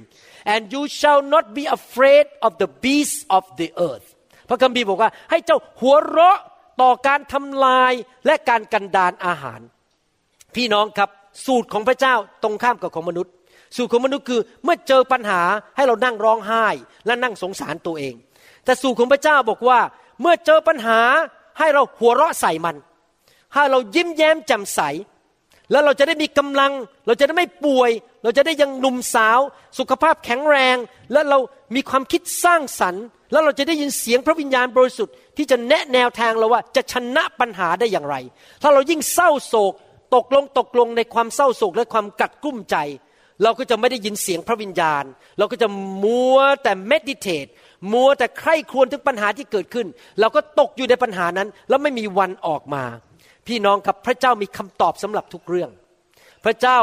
[0.53, 4.07] and you shall not be afraid of the beasts of the earth
[4.49, 6.39] พระคัมภีร์บอกว่า ให้เจ้าหัวเราะ
[6.83, 7.93] ต่อการทำลาย
[8.27, 9.61] และการกันดานอาหาร
[10.55, 11.11] พี่น้องครับ
[11.47, 13.33] สูตรของพระเจ้าตรงข้ามกับของมนุษย์
[13.77, 15.41] สูตรของมนุษย์คือเมื่อเจอปัญหา
[15.77, 16.67] ให้เรานั่งร้องไห้
[17.07, 18.15] และนั่งสงสารตัวเอง
[18.65, 19.81] แต่สูตรของพระเจ้าบอกว่า
[20.21, 21.01] เมื่อเจอปัญหา
[21.59, 22.77] ให้เราหัวเราะใส่มัน
[23.55, 24.81] ให้เรายิ้มแย้มแจ่มใส
[25.71, 26.73] แล้วเราจะได้มีกำลัง
[27.07, 27.91] เราจะได้ไม่ป่วย
[28.23, 29.41] เราจะได้ยังหนุ่มสาว
[29.79, 30.77] สุขภาพแข็งแรง
[31.13, 31.39] และเรา
[31.75, 38.17] มีความคิดสร้างสรรค์ แล้วเราจะได้ยินเสียงพระวิญญาณบริสุทธิ์ที่จะแนะแนวทางเราว่าจะชนะปัญหาได้อย่างไร
[38.63, 39.75] ถ้าเรายิ่งเศร้าโศก
[40.15, 42.77] ตกลงตกลงในความเศร้าโศกและความกัดกุ้มใจ
[43.43, 45.05] เราก็จะไม่ได้ยินเสียงพระวิญญาณ
[45.39, 45.69] เราก็จะ
[46.05, 47.47] มัวแต่เมดิเทต
[47.93, 49.87] มัวแต่ใคร่ครวญถึงปัญหาที่เกิดขึ้น
[50.21, 52.85] เราก็ตกอยู่ในปัญหานั้น แล้วไม่มีวันออกมา
[53.49, 55.71] พี่น้องครับพระเจ้ามีคำตอบสำหรับทุกเรื่อง
[56.45, 56.79] พระเจ้า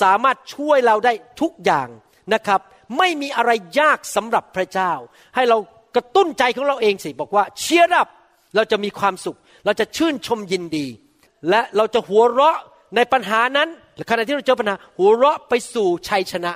[0.00, 1.88] สามารถช่วยเราได้ทุกอย่าง
[2.34, 2.60] นะครับ
[2.98, 3.50] ไม่มีอะไร
[3.80, 4.92] ยากสำหรับพระเจ้า
[5.34, 5.58] ให้เรา
[5.96, 8.08] กระตุ้นใจของเราเองสิบอกว่าเชียร์รับ
[8.56, 10.86] เราจะมีความสุข เราจะชื่นชมยินดี
[11.50, 12.58] และเราจะหัวเราะ
[12.96, 13.68] ในปัญหานั้น
[14.10, 16.52] ขณะที่เราเจอปัญหา หัวเราะไปสู่ชัยชนะ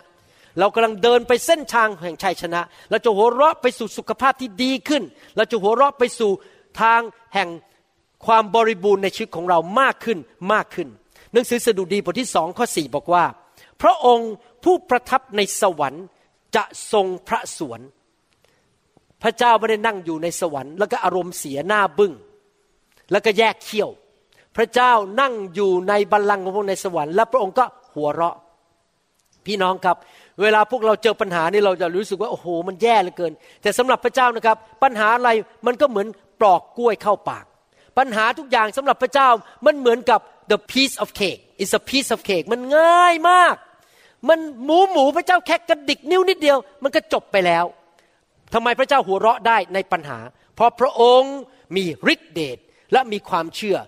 [0.59, 5.02] เรากำลังเดินไปเส้นทางแห่งชัยชนะ เราจะหัวเราะไปสู่สุขภาพที่ดีขึ้น
[5.36, 6.30] เราจะหัวเราะไปสู่
[6.80, 7.00] ทาง
[7.34, 7.48] แห่ง
[8.26, 10.18] ความบริบูรณ์ในชีวิตของเรามากขึ้น
[10.52, 10.88] มากขึ้น
[11.32, 13.24] หนังสือสดุดีบทที่สองข้อสี่บอกว่า
[13.82, 14.32] พระองค์
[14.64, 16.04] ผู้ประทับในสวรรค์
[16.56, 17.80] จะทรงพระสวน
[19.22, 22.12] พระเจ้าไม่ได้นั่งอยู่ในสวรรค์แล้วก็อารมณ์เสียหน้าบึง้ง
[23.10, 23.90] แล้วก็แยกเขี้ยว
[24.56, 27.64] พระเจ้านั่งอยู่ในบัลลังก์ของพระองค์ในสวรรค์และพระองค์ก็
[27.94, 28.36] หัวเราะ
[29.46, 29.96] พี่น้องครับ
[30.40, 35.30] เวลาพวกเราเจอปัญหานี่เราจะรู้สึกว่าโอ้โหมันแย่เหลือเกิน แต่สำหรับพระเจ้านะครับ ปัญหาอะไร
[35.66, 36.06] มันก็เหมือน
[36.40, 37.46] ปลอกกล้วยเข้าปาก
[37.99, 39.28] ปัญหาทุกอย่างสำหรับพระเจ้า
[39.66, 40.20] มันเหมือนกับ
[40.51, 43.55] the piece of cake is a piece of cake มันง่ายมาก
[44.28, 47.64] มันหมูหมูพระเจ้าแค่กระดิกนิ้วนิดเดียว มันก็จบไปแล้ว
[48.55, 50.18] ทำไมพระเจ้าหัวเราะได้ในปัญหา
[50.55, 51.34] เพราะพระองค์
[51.76, 52.59] มีฤทธิเดช
[52.92, 53.78] และมีความเชื่อ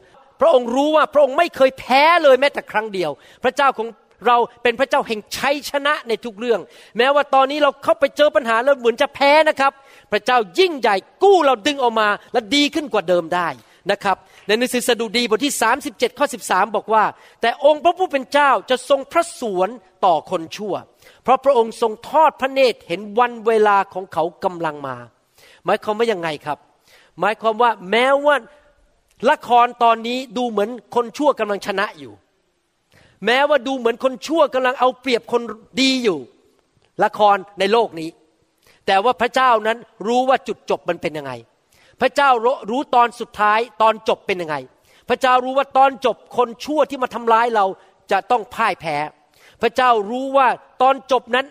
[0.41, 3.11] พระองค์รู้ว่าพระองค์ไม่เคยแพ้เลยแม้แต่ครั้งเดียว
[3.45, 3.89] พระเจ้าของ
[4.27, 6.61] เราเป็นพระเจ้าแห่งชัยชนะในทุกเรื่อง
[6.99, 9.73] แม้ว่าตอนนี้เราเข้าไปเจอปัญหาแล้วเหมือนจะแพ้นะครับ
[10.13, 13.49] พระเจ้ายิ่งใหญ่กู้เราดึงออกมาและดีขึ้นกว่าเดิมได้
[13.91, 14.16] นะครับ
[14.47, 15.55] ในหนังสือสดุดีบทที่
[15.87, 17.05] 37ข้อ13 บอกว่า
[17.41, 19.68] แต่องค์พระผู้เป็นเจ้าจะทรงพระสวน
[20.05, 20.74] ต่อคนชั่ว
[21.22, 24.97] เพราะพระองค์ทรงทอดพระเนตรเห็นวันเวลาของเขากำลังมา
[25.64, 26.59] หมายความว่ายังไงครับ
[27.20, 28.37] หมายความว่าแม้ว่า
[29.31, 32.12] ละครตอนนี้ดูเหมือนคนชั่วกำลังชนะอยู่
[33.26, 35.43] แม้ว่าดูเหมือนคนชั่วกำลังเอาเปรียบคน
[35.81, 36.18] ดีอยู่
[37.05, 38.09] ละครในโลกนี้
[38.87, 41.33] แต่ว่าพระเจ้านั้นรู้ว่าจุดจบมันเป็นยังไง
[42.01, 42.31] พระเจ้า
[42.71, 44.57] รู้ตอนสุดท้ายตอนจบเป็นยังไง
[45.09, 47.67] พระเจ้ารู้ว่าตอนจบคนชั่วที่มาทำร้ายเรา
[48.13, 48.97] จะต้องพ่ายแพ้
[49.63, 50.49] พระเจ้ารู้ว่า
[50.83, 51.47] ตอนจบนั้น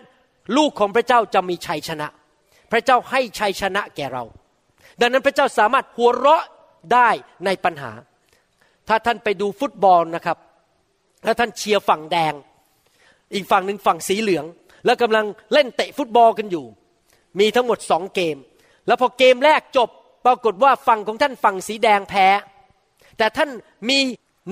[0.56, 2.08] ลูกของพระเจ้าจะมีชัยชนะ
[2.72, 4.24] พระเจ้าให้ชัยชนะแก่เรา
[5.00, 6.44] ดังนั้นพระเจ้าสามารถหัวเราะ
[6.92, 7.08] ได้
[7.44, 7.92] ในปัญหา
[8.88, 10.38] ถ้าท่านไปดูฟุตบอลนะครับ
[11.24, 12.32] ถ้าท่านเชียร์ฝั่งแดง
[13.34, 14.44] อีกฝั่งหนึ่งฝั่งสีเหลือง
[14.84, 16.64] แล้วกำลังเล่นเตะฟุตบอลกันอยู่
[17.40, 18.36] มีทั้งหมดสองเกม
[18.86, 19.88] แล้วพอเกมแรกจบ
[20.26, 22.26] ปรากฏว่าฝั่งของท่านฝั่งสีแดงแพ้
[23.18, 23.50] แต่ท่าน
[23.88, 23.98] มี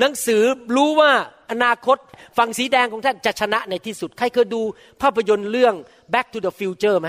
[0.00, 0.42] หนังสือ
[0.76, 1.10] รู้ว่า
[1.50, 1.96] อนาคต
[2.38, 4.60] ฝั่งสีแดงของท่านจะชนะในที่สุด ใครเคยดู
[5.02, 5.74] ภาพยนตร์เรื่อง
[6.12, 7.08] Back to the Future ไหม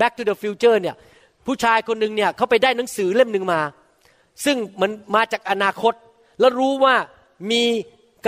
[0.00, 0.96] Back to the Future เนี่ย
[1.46, 3.60] ผู้ชายคนหนึ่งเนี่ยเขาไปได้หนังสือเล่มหนึ่งมา
[4.44, 5.94] ซึ่งมันมาจากอนาคต
[6.40, 6.94] แล้วรู้ว่า
[7.50, 7.62] มี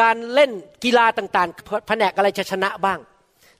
[0.01, 0.51] การเล่น
[0.85, 2.99] กีฬาต่างๆแผนกอะไรจะชนะบ้าง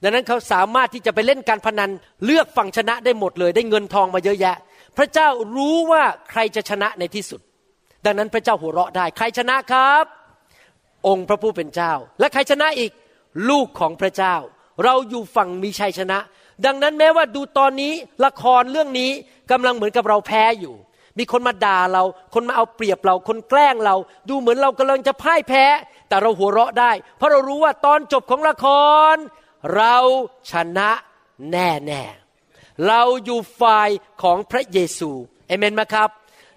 [0.03, 1.89] ดังนั้นเขาสามารถที่จะไปเล่นการพนัน
[2.25, 4.55] เลือกฝั่งชนะได้หมดเลย ได้เงินทองมาเยอะแยะ
[4.97, 7.41] พระเจ้ารู้ว่าใครจะชนะในที่สุด
[8.05, 10.05] ดังนั้นพระเจ้าหัวเราะได้ ใครชนะครับ
[11.07, 12.91] องค์พระผู้เป็นเจ้า และใครชนะอีก
[13.49, 14.35] ลูกของพระเจ้า
[14.83, 16.19] เราอยู่ฝั่งมีชัยชนะ
[16.65, 17.93] ดังนั้นแม้ว่าดูตอนนี้
[18.25, 19.11] ละครเรื่องนี้
[19.51, 20.75] กำลังเหมือนกับเราแพ้อยู่
[21.17, 23.95] มีคนมาด่าเรา คนมาเอาเปรียบเรา คนแกล้งเรา
[24.29, 25.65] ดูเหมือนเรากำลังจะพ่ายแพ้
[26.07, 28.65] แต่เราหัวเราะได้ เพราะเรารู้ว่าตอนจบของละค
[29.13, 29.15] ร
[29.75, 29.95] เรา
[30.51, 30.89] ชนะ
[31.51, 32.03] แน่แน่
[32.87, 33.89] เราอยู่ฝ่าย
[34.23, 35.11] ของพระเยซู
[35.47, 36.09] เอเมนไหมครับ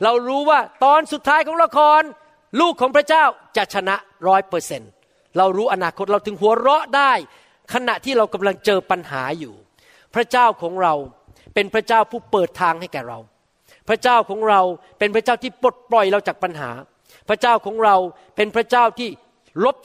[0.02, 2.02] เรารู้ว่าตอนสุดท้ายของละคร
[2.60, 3.24] ลูกของพระเจ้า
[3.56, 3.96] จะชนะ
[4.28, 4.82] ร้อยเปอร์เซน
[5.36, 7.12] เรารู้อนาคตเราถึงหัวเราะได้
[7.74, 9.54] ขณะที่เรากำลังเจอปัญหาอยู่
[10.14, 10.94] พระเจ้าของเรา
[11.54, 13.18] เป็นพระเจ้าผู้เปิดทางให้แก่เรา
[13.88, 14.60] พระเจ้าของเรา
[14.98, 16.70] เป็นพระเจ้าที่ปลดปล่อยเราจากปัญหา
[17.28, 17.96] พระเจ้าของเรา
[18.36, 19.08] เป็นพระเจ้าที่
[19.64, 19.76] ลบ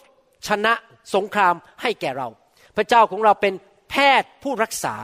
[0.48, 0.74] ชนะ
[1.16, 2.28] สงครามให้แก่เรา
[2.78, 3.54] พระเจ้าของเราเป็น
[3.90, 4.96] แพทย์ผู้รักษา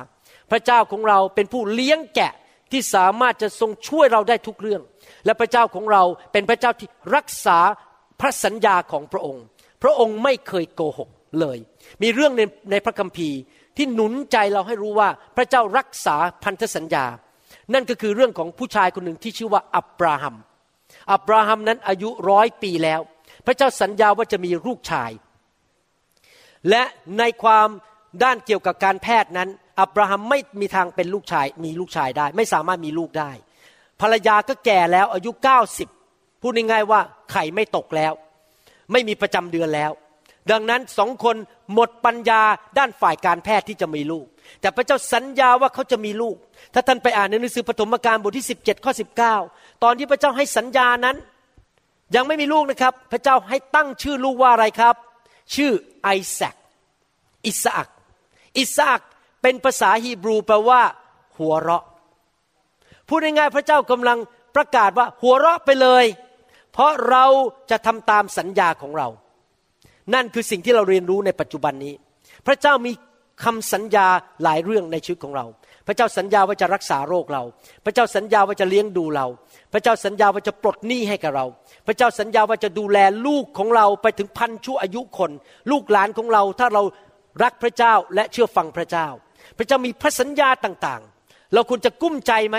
[0.51, 2.33] พระเจ้าของเราเป็นผู้เลี้ยงแกะ
[2.71, 4.81] ที่สามารถจะทรงช่วยเราได้ทุกเรื่อง
[5.25, 7.57] และพระเจ้าของเราเป็นพระเจ้าที่รักษา
[8.21, 9.43] พระสัญญาของพระองค์
[9.83, 11.57] พระองค์ไม่เคยโกหกเลย
[12.01, 12.41] มีเรื่องใน
[12.71, 13.37] ในพระคัมภีร์
[13.77, 17.05] ที่หนุนใจเราให้รู้ว่าพระเจ้ารักษาพันธสัญญา
[17.73, 20.35] นั่นก็คือเรื่องของผู้ชายคนหนึ่งที่ชื่อว่าอับราฮัม
[21.13, 23.01] อับราฮัมนั้นอายุร้อยปีแล้ว
[23.45, 25.11] พระเจ้าสัญญาว่าจะมีลูกชาย
[26.69, 26.83] และ
[27.19, 27.67] ในความ
[28.23, 29.49] ด้านเกี่ยวกับการแพทย์นั้น
[29.79, 33.31] อับราฮัมไม่มีทางเป็นลูกชาย มีลูกชายได้ ไม่สามารถมีลูกได้
[34.01, 35.31] ภรรยาก็แก่แล้วอายุ
[35.85, 36.99] 90 พูดง่ายๆว่า
[37.31, 38.13] ไข่ไม่ตกแล้ว
[38.91, 39.91] ไม่มีประจำเดือนแล้ว
[40.51, 41.35] ดังนั้นสองคน
[41.73, 42.41] หมดปัญญา
[42.77, 44.25] ด้านฝ่ายการแพทย์ที่จะมีลูก
[44.61, 46.35] แต่พระเจ้าสัญญาว่าเขาจะมีลูก
[46.73, 48.93] ถ้าท่านไปอ่านในหนังสือปฐมกาลบทที่ 17ข้อ
[49.37, 51.15] 19 ตอนที่พระเจ้าให้สัญญานั้น
[52.15, 54.95] ยังไม่มีลูกนะครับ พระเจ้าให้ตั้งชื่อลูกว่าอะไรครับ
[55.55, 55.71] ชื่อ
[56.03, 56.55] ไอแซค
[57.45, 57.89] อิสอัก
[58.57, 59.01] อิสอัก
[59.41, 60.81] เป็นภาษาฮีบรูแปลว่า
[61.37, 61.83] หัวเราะ
[63.07, 64.17] พูดง่ายๆพระเจ้ากำลัง
[64.55, 66.05] ประกาศว่าหัวเราะไปเลย
[66.73, 67.25] เพราะเรา
[67.71, 69.07] จะทำตามสัญญาของเรา
[70.13, 71.93] นั่นคือสิ่งที่เราเรียนรู้ในปัจจุบันนี้
[72.47, 72.91] พระเจ้ามี
[73.43, 74.07] คำสัญญา
[74.43, 75.45] หลายเรื่องในชีวิตของเรา
[75.87, 77.43] พระเจ้าสัญญาว่าจะรักษาโรคเรา
[77.85, 79.27] พระเจ้าสัญญาว่าจะเลี้ยงดูเรา
[79.73, 81.45] พระเจ้าสัญญาว่าจะปลดหนี้ให้กับเรา
[81.87, 82.97] พระเจ้าสัญญาว่าจะดูแล
[83.27, 85.31] ลูกของเราไปถึงพันชั่วอายุคน
[85.71, 86.83] ลูกหลานของเราถ้าเรา
[87.43, 89.07] รักพระเจ้าและเชื่อฟังพระเจ้า
[89.57, 92.57] พระเจ้ามีพระสัญญาต่างๆ เราควรจะกุ้มใจไหม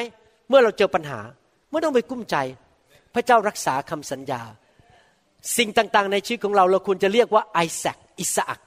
[0.48, 1.20] เมื่อเราเจอปัญหา
[1.70, 2.36] ไม่ต้องไปกุ้มใจ
[3.14, 4.42] พระเจ้ารักษาคำสัญญา
[5.56, 8.60] สิ่งต่างๆ ในชีวิตของเราเราควรจะเรียกว่าไอแซคอิสอัก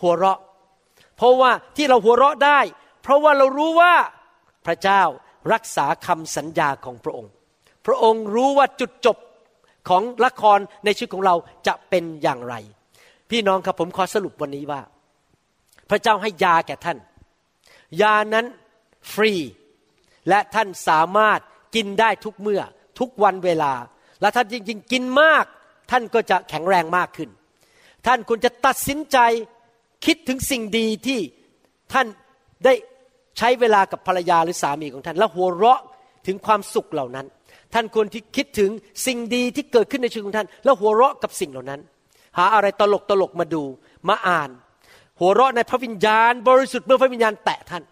[0.00, 0.40] หัวเราะ
[1.16, 2.60] เพราะว่าที่เราหัวเราะได้
[3.02, 3.94] เพราะว่าเรารู้ว่า
[4.66, 5.02] พระเจ้า
[5.52, 7.30] รักษาคำสัญญาของพระองค์
[7.86, 9.16] พระองค์รู้ว่าจุดจบ
[9.88, 11.34] ของละครในชีวิตของเรา
[11.66, 12.54] จะเป็นอย่างไร
[13.30, 14.80] พี่น้องครับผมขอสรุปวันนี้ว่า
[15.90, 16.98] พระเจ้าให้ยาแก่ท่าน
[18.02, 18.46] ยานั้น
[19.12, 19.32] ฟรี
[20.28, 21.40] และท่านสามารถ
[21.74, 22.62] กินได้ทุกเมื่อ
[22.98, 23.72] ทุกวันเวลา
[24.20, 25.44] และท่านจริงๆ กินมาก
[25.90, 27.30] ท่านก็จะแข็งแรงมากขึ้น
[28.06, 29.18] ท่านควรจะตัดสินใจ
[30.06, 31.20] คิดถึงสิ่งดีที่
[31.92, 32.06] ท่าน
[32.64, 32.74] ได้
[33.38, 35.80] ใช้เวลากับภรรยาหรือสามีของท่าน แล้วหัวเราะ
[36.26, 37.26] ถึงความสุขเหล่านั้น
[37.74, 38.70] ท่านควรที่คิดถึง
[39.06, 41.80] สิ่งดีที่เกิดขึ้นในชีวิตของท่าน แล้วหัวเราะกับสิ่งเหล่านั้น
[42.38, 43.62] หาอะไรตลกตลกมาดู
[44.08, 44.50] มาอ่าน
[45.20, 47.82] หัวเราะในพระวิญญาณ บริสุทธิ์เมื่อพระวิญญาณแตะท่าน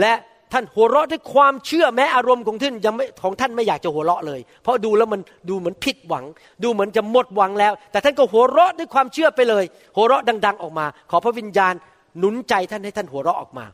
[0.00, 0.12] และ
[0.52, 6.24] ท่านหัวเราะด้วยความเชื่อแม้อารมณ์ของท่านยังไม่ของท่านไม่อยากจะหัวเราะเลย เพราะดูแล้วมันดูเหมือนผิดหวัง
[6.62, 9.64] ดูเหมือนจะหมดหวังแล้ว แต่ท่านก็หัวเราะด้วยความเชื่อไปเลย
[9.96, 11.74] หัวเราะดัง ๆ ออกมา ขอพระวิญญาณ
[12.18, 13.66] หนุนใจท่านให้ท่านหัวเราะออกมา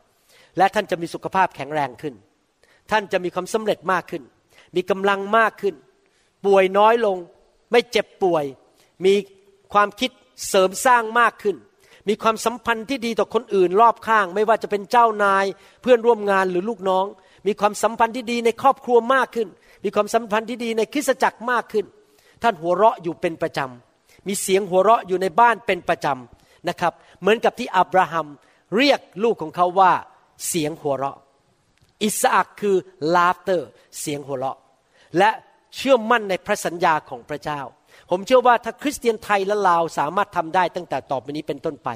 [0.59, 2.15] และท่านจะมีสุขภาพแข็งแรงขึ้น
[2.91, 4.23] ท่านจะมีความสำเร็จมากขึ้น
[4.77, 5.75] มีกำลังมากขึ้น
[6.47, 7.17] ป่วยน้อยลง
[7.73, 8.45] ไม่เจ็บป่วย
[9.05, 9.15] มี
[9.73, 10.11] ความคิด
[10.49, 11.57] เสริมสร้างมากขึ้น
[12.09, 15.45] มีความสัมพันธ์ที่ดีต่อคนอื่นรอบข้าง ไม่ว่าจะเป็นเจ้านาย
[15.83, 17.07] เพื่อนร่วมงานหรือลูกน้อง
[17.47, 19.49] มีความสัมพันธ์ที่ดีในครอบครัวมากขึ้น
[19.85, 21.87] มีความสัมพันธ์ที่ดีในคริสตจักรมากขึ้น
[22.43, 28.27] ท่านหัวเราะอยู่เป็นประจำมีเสียงหัวเราะอยู่ในบ้านเป็นประจำนะครับ เหมือนกับที่อับราฮัม
[28.77, 29.93] เรียกลูกของเขาว่า
[30.49, 31.19] เสียงหัวเราะ
[32.03, 32.77] อิสอักคือ
[33.15, 33.63] laughter
[34.01, 34.59] เสียงหัวเราะ
[35.19, 35.31] และ
[35.77, 37.61] เชื่อมั่นในพระสัญญาของพระเจ้า
[38.11, 41.89] ผมเชื่อว่าถ้าคริสเตียนไทยและลาวสามารถทำได้ตั้งแต่ต่อไปนี้เป็นต้นไป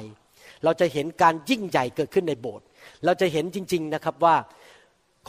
[0.63, 2.65] เราจะเห็นการยิ่งใหญ่เกิดขึ้นในโบสถ์
[3.05, 4.35] เราจะเห็นจริง ๆนะครับว่า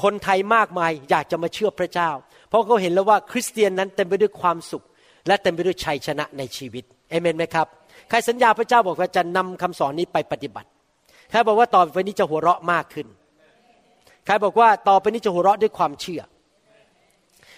[0.03, 2.11] คนไทยมากมายอยากจะมาเชื่อพระเจ้า
[2.49, 4.85] เพราะเขาเห็นแล้วว่าคริสเตียนนั้นเต็มไปด้วยความสุข
[5.27, 7.67] และเต็มไปด้วยชัยชนะในชีวิตเอเมนไหมครับ
[8.09, 10.69] ใครสัญญาพระเจ้าบอกว่าจะนำคำสอนนี้ไปปฏิบัติ
[11.31, 13.07] ใครบอกว่าต่อไปนี้จะหัวเราะมากขึ้น
[14.27, 16.23] ใครบอกว่าต่อไปนี้จะหัวเราะด้วยความเชื่อ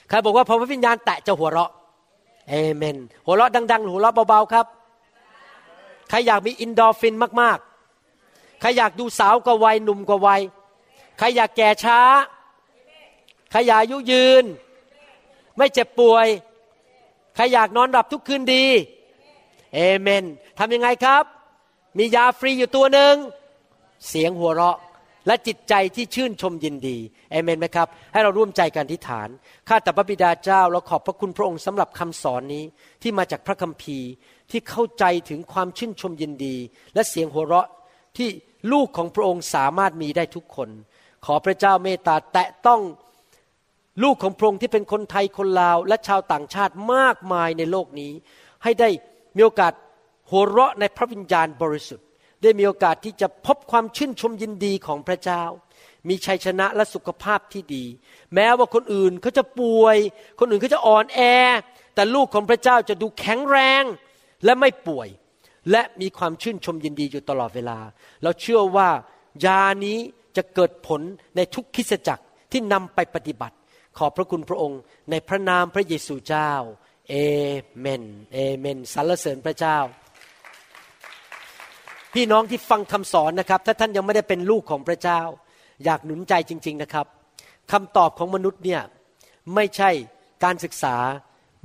[0.08, 1.70] ใครบอกว่าพอพระวิญญาณแตะจะหัวเราะ
[2.48, 4.66] เอเมน หัวเราะดัง ๆ หัวเราะเบาๆครับ
[6.08, 10.40] ใครอยากมีเอ็นดอร์ฟินมากๆ ใครอยากดูสาวกว่าวัยหนุ่มกว่าวัย
[11.18, 12.00] ใครอยากแก่ช้า
[13.50, 14.44] ใครอยากอายุยืน
[15.56, 16.26] ไม่เจ็บป่วย
[17.34, 18.64] ใครอยากนอนหลับทุกคืนดี
[19.74, 20.24] เอเมน
[20.58, 21.24] ทำยังไงครับ
[21.98, 23.14] มียาฟรีอยู่ตัวหนึ่ง
[24.08, 24.78] เสียงหัวเราะ
[25.26, 26.96] และจิตใจที่ชื่นชมยินดี
[27.30, 29.28] เอเมนไหมครับ ให้เราร่วมใจกันอธิษฐาน
[29.68, 32.64] ข้าแต่พระบิดาเจ้าเราขอบพระคุณพระองค์สำหรับคำสอนนี้
[33.02, 34.08] ที่มาจากพระคัมภีร์
[34.50, 36.56] ที่เข้าใจถึงความชื่นชมยินดี
[36.94, 37.68] และเสียงหัวเราะ
[38.16, 38.28] ที่
[38.72, 40.68] ลูกของพระองค์สามารถมีได้ทุกคน
[41.26, 42.80] ขอพระเจ้าเมตตาแตะต้อง
[44.02, 48.12] ลูกของพระองค์ที่เป็นคนไทยคนลาว และชาวต่างชาติมากมายในโลกนี้
[48.62, 48.88] ให้ได้
[49.36, 49.72] มีโอกาส
[50.30, 52.06] หัวเราะในพระวิญญาณบริสุทธิ์
[52.42, 55.44] ได้มีโอกาสที่จะพบความชื่นชมยินดีของพระเจ้า
[56.08, 57.84] มีชัยชนะและสุขภาพที่ดี
[58.34, 59.96] แม้ว่าคนอื่นเขาจะป่วย
[60.38, 61.20] คนอื่นเขาจะอ่อนแอ
[61.94, 63.84] แต่ลูกของพระเจ้าจะดูแข็งแรง
[64.44, 65.08] และไม่ป่วย
[65.70, 67.78] และมีความชื่นชมยินดีอยู่ตลอดเวลา
[68.22, 68.88] เราเชื่อว่า
[69.44, 69.98] ยานี้
[70.36, 71.00] จะเกิดผล
[71.36, 73.56] ในทุกคิสจักรที่นำไปปฏิบัติ
[73.98, 74.80] ขอบพระคุณพระองค์
[75.10, 76.52] ในพระนามพระเยซูเจ้า
[77.10, 77.14] เอ
[77.78, 79.78] เมน เอเมนสรรเสริญพระเจ้า
[82.14, 85.20] พี่น้องที่ฟังคำสอนนะครับ ถ้าท่านยังไม่ได้เป็นลูกของพระเจ้า
[85.84, 87.06] อยากหนุนใจจริง ๆนะครับ
[87.72, 88.82] คำตอบของมนุษย์เนี่ย
[89.54, 89.90] ไม่ใช่
[90.44, 90.96] การศึกษา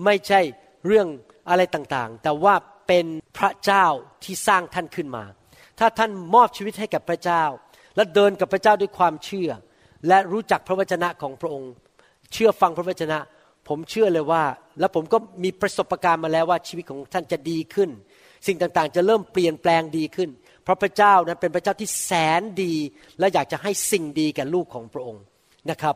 [0.06, 0.40] ไม่ใช่
[0.86, 1.08] เรื่อง
[1.50, 2.56] อะไรต่างๆ แต่ว่า
[2.88, 3.06] เป็น
[3.38, 3.86] พระเจ้า
[4.24, 5.24] ที่สร้างท่านขึ้นมา
[5.80, 7.44] ถ้าท่านมอบชีวิตให้กับพระเจ้า
[7.96, 9.50] และเดินกับพระเจ้าด้วยความเชื่อ
[10.08, 11.72] และรู้จักพระวจนะของพระองค์
[12.34, 13.20] เชื่อฟังพระวจนะ
[13.68, 14.44] ผมเชื่อเลยว่า
[14.80, 17.90] และผมก็มีประสบการณ์มาแล้วว่าชีวิตของท่านจะดีขึ้น
[18.48, 20.30] สิ่งต่างๆ จะเริ่มเปลี่ยนแปลงดีขึ้น
[20.64, 22.74] เพราะพระเจ้านั้นเป็นพระเจ้าที่แสนดี
[23.20, 25.24] และอยากจะให้สิ่งดีแก่ลูกของพระองค์
[25.72, 25.96] นะครับ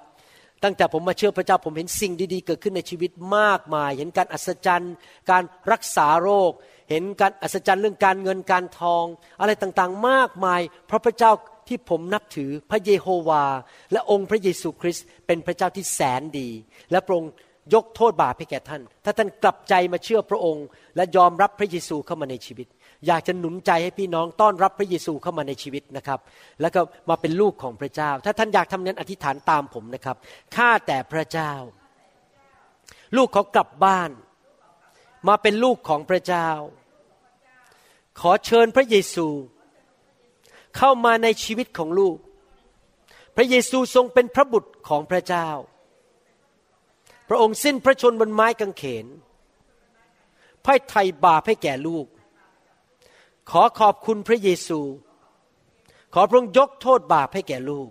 [0.63, 4.93] ตั้งแต่ผมมาเชื่อพระเจ้าผมเห็นสิ่งดีๆ เกิดขึ้นในชีวิตมากมาย เห็นการอัศจรรย์
[5.31, 6.51] การรักษาโรค
[6.89, 9.05] เห็นการอัศจรรย์เรื่องการเงินการทอง
[9.39, 11.31] อะไรต่างๆมากมาย เพราะพระเจ้า
[11.67, 13.45] ที่ผมนับถือพระเยโฮวา
[13.91, 16.49] และองค์พระเยซูคริสต์เป็นพระเจ้าที่แสนดี
[16.91, 17.31] และพระองค์
[17.73, 22.67] ยกโทษบาปให้แก่ท่าน ถ้าท่านกลับใจมาเชื่อพระองค์ และยอมรับพระเยซูเข้ามาในชีวิต
[23.07, 26.19] อยากจะหนุนใจให้พี่น้องต้อนรับพระเยซูเข้ามาในชีวิตนะครับ
[26.61, 30.17] แล้วก็มาเป็นลูกของพระเจ้า ถ้าท่านอยากทำนั้นอธิษฐานตามผมนะครับ
[30.55, 31.53] ข้าแต่พระเจ้า
[33.17, 34.09] ลูกเขากลับบ้าน
[35.27, 36.49] มาเป็นลูกของพระเจ้า
[38.19, 39.27] ขอเชิญพระเยซู
[40.77, 42.17] เข้ามาในชีวิตของลูก
[43.35, 45.47] พระเยซูทรงเป็นพระบุตรของพระเจ้า
[47.33, 49.05] พระองค์สิ้นพระชนม์บนไม้กางเขน
[50.61, 52.05] เพื่ไถ่บาปให้แก่ลูก
[53.51, 54.79] ขอขอบคุณพระเยซู
[56.13, 57.89] ขอพระองค์ยกโทษบาปให้แก่ลูก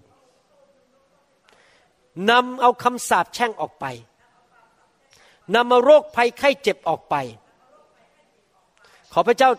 [2.31, 3.85] นำเอาคำสาปแช่งออกไป
[5.55, 7.15] นำมาโรคภัยไข้เจ็บออกไป
[9.13, 9.51] ขอพระเจ้า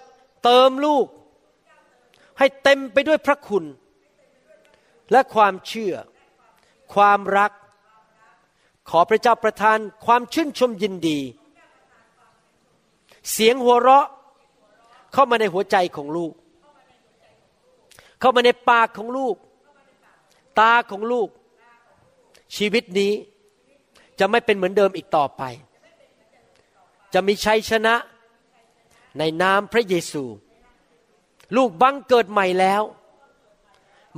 [0.44, 1.08] เติมลูก
[2.38, 3.66] ให้เต็มไปด้วยพระคุณ
[5.12, 5.94] และความเชื่อ
[6.94, 7.52] ความรัก
[8.92, 11.20] ขอพระเจ้าประทานความชื่นชมยินดี
[13.32, 14.08] เสียงหัวเราะ
[15.14, 16.34] เข้ามาในหัวใจของลูก
[18.20, 19.36] เข้ามาในปากของลูก
[20.60, 21.30] ตาของลูก
[22.56, 23.14] ชีวิตนี้
[24.20, 25.44] จะไม่เป็นเหมือนเดิมอีกต่อไป
[27.14, 27.96] จะมีชัยชนะ
[29.18, 30.24] ในนามพระเยซู
[31.56, 32.84] ลูกบังเกิดใหม่แล้ว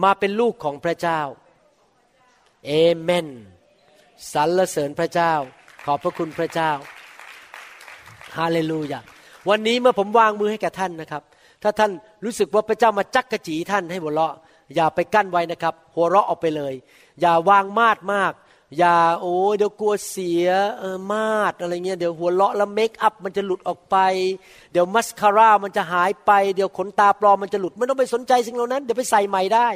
[0.03, 1.21] มาเป็นลูกของพระเจ้า
[2.65, 2.71] เอ
[3.01, 3.27] เมน
[4.33, 5.33] สรรเสริญพระเจ้า
[5.85, 6.71] ขอบพระคุณพระเจ้า
[8.37, 8.99] ฮาเลลูยา
[9.49, 11.23] วันนี้เมื่อผมวางมือให้แก่ท่านนะครับ
[11.63, 11.91] ถ้าท่าน
[12.25, 14.33] รู้สึกว่าพระเจ้ามาจักกะจีท่านให้หัวเราะ
[14.75, 16.73] อย่าไปกั้นไว้นะครับ หัวเราะออกไปเลย
[17.21, 18.31] อย่าวางมาดมาก
[18.77, 20.47] อย่าโอ้เดี๋ยวกลัวเสีย
[20.79, 23.97] เออมาดอะไรเงี้ยเดี๋ยวหัวเราะแล้วเมคอัพมันจะหลุดออกไป
[24.71, 29.69] เดี๋ยวมัสคาร่ามันจะหายไป เดี๋ยวขนตาปลอมมันจะหลุด ไม่ต้องไปสนใจสิ่งเหล่านั้นเดี๋ยวไปใส่ใหม่ได้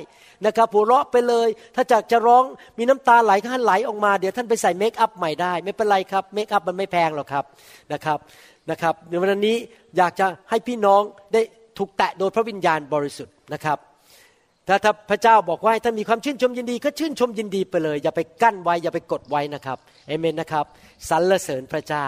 [0.45, 2.43] นะครับหัวเราะไปเลย ถ้าจากจะร้อง
[2.77, 7.43] มีน้ำตาไหลก็ให้ไหลออกมาเดี๋ยวท่านไปใส่เมคอัพใหม่ได้ ไม่เป็นไรครับเมคอัพมันไม่แพงหรอกครับ
[7.93, 8.19] นะครับ
[8.71, 9.57] นะครับในวันนี้
[9.97, 11.01] อยากจะให้พี่น้อง
[11.33, 11.41] ได้
[11.77, 13.77] ถูกแตะโดยพระวิญญาณบริสุทธิ์นะครับ
[14.67, 20.65] ถ้าถ้าพระเจ้าบอกว่าให้ท่านมีความชื่นชมยินดี ก็ชื่นชมยินดีไปเลย อย่าไปกั้นไว้อย่าไปกดไว้นะครับเอเมนนะครับ
[21.09, 22.07] สรรเสริญพระเจ้า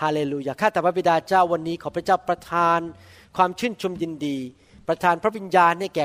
[0.00, 2.80] ฮาเลลูยาข้าแต่พระบิดาเจ้าวันนี้ขอพระเจ้าประทาน
[3.36, 4.36] ความชื่นชมยินดี
[4.88, 6.04] ประทานพระวิญญาณให้แก่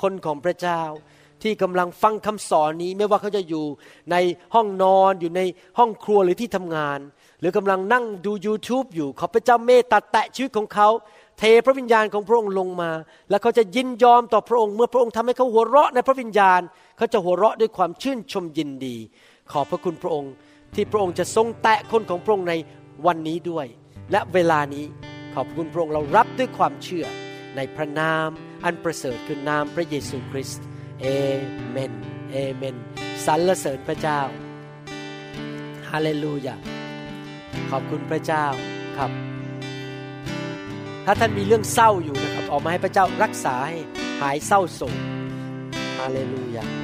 [0.00, 0.82] คนของพระเจ้า
[1.42, 3.64] ที่กำลังฟังคำสอนนี้ไม่ว่าเขาจะอยู่
[4.10, 4.16] ใน
[4.54, 5.40] ห้องนอนอยู่ใน
[5.78, 6.98] ห้องครัวหรือที่ทำงาน
[7.40, 10.88] หรือกำลังนั่งดู YouTube อยู่ขอพระเจ้าเมตตาแตะชีวิตของเขา
[11.44, 12.90] เทพระวิญญาณของพระองค์ลงมา
[13.30, 16.60] แล้วเขาจะยินยอมต่อพระองค์ เมื่อพระองค์ทำให้เขาหัวเราะในพระวิญญาณ
[16.96, 18.96] เขาจะหัวเราะด้วยความชื่นชมยินดี
[19.52, 20.32] ขอบพระคุณพระองค์
[20.74, 22.54] ที่พระองค์จะทรงแตะคนของพระองค์ใน
[23.06, 23.66] วันนี้ด้วย
[24.10, 24.84] และเวลานี้
[25.34, 27.06] ขอบคุณพระองค์เรารับด้วยความเชื่อ
[27.56, 28.28] ในในพระนาม
[28.64, 30.64] อันประเสริฐคือนามพระเยซูคริสต์
[31.00, 31.06] เอ
[31.68, 31.92] เมน
[32.32, 32.76] เอเมน
[33.26, 34.20] สรรเสริญพระเจ้า
[35.90, 36.56] ฮาเลลูยา
[37.70, 38.44] ขอบคุณพระเจ้า
[38.96, 39.31] ครับ
[41.06, 43.76] ถ้าท่านมีเรื่องเศร้าอยู่นะครับ ออกมาให้พระเจ้ารักษาให้
[44.20, 44.96] หายเศร้าโศก
[45.98, 46.81] ฮาเลลูยา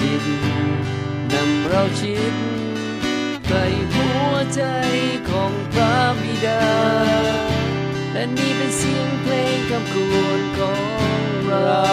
[0.00, 0.24] ถิต
[1.32, 2.34] นำเราชิด
[3.48, 3.52] ไป
[3.92, 4.62] หัวใจ
[5.28, 6.64] ของพระบิดา
[8.12, 10.74] และนี่เป็นเสียงเพลงคำกวดขอ
[11.18, 11.88] งเรา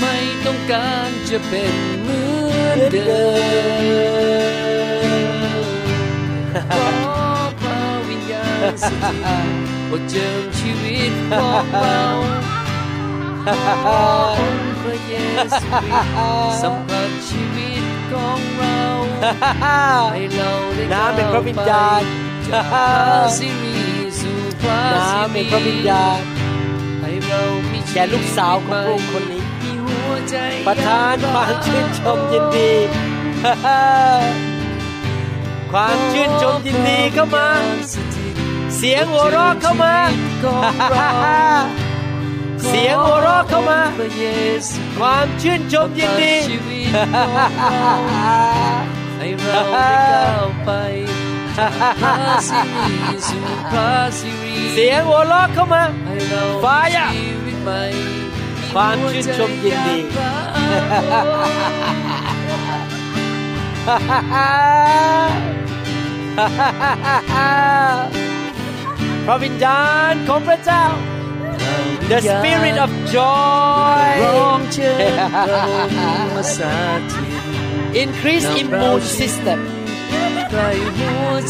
[0.00, 0.16] ไม่
[0.46, 2.20] ต้องการจะเป็นเหมื
[2.64, 3.26] อนเดิ
[5.06, 5.64] ม
[6.70, 6.88] ขอ
[7.60, 9.26] พระวิญญาณสถิต
[9.90, 12.55] บทเจิมชีวิตของเราขอองค์
[14.82, 15.12] พระเย
[15.50, 18.80] ซูคริสต์สัมผัสชีวิตของเรา
[20.12, 22.02] ให้เราได้น้ำเป็นพระวิญญาณ
[22.48, 22.88] จากพระ
[23.38, 23.76] สิริ
[24.20, 24.80] สู่พระ
[25.10, 26.20] สิริน้ำเป็นพระวิญญาณ
[27.00, 27.40] ให้เรา
[27.72, 30.36] มีชีวิตแก่ลูกสาวของพระองค์คนนี้มีหัวใจ
[30.66, 32.72] ประทานความชื่นชมยินดี
[35.72, 37.48] ความชื่นชมยินดีเข้ามา
[38.76, 39.94] เสียงหัวเราะเข้ามา
[42.68, 43.80] เสียงหัวเราะเข้ามา
[44.98, 46.34] ความชื่นชมยินดี
[49.16, 50.70] ให้เราได้ก้าวไป
[54.74, 57.82] เสียงหัวเราะเข้ามาให้า Fire ชีวิตใหม่
[58.74, 59.98] ความชื่นชมยินดี
[69.26, 70.84] พระวิญญาณของพระเจ้า
[72.08, 74.16] The spirit of joy.
[77.94, 79.66] Increase immune system.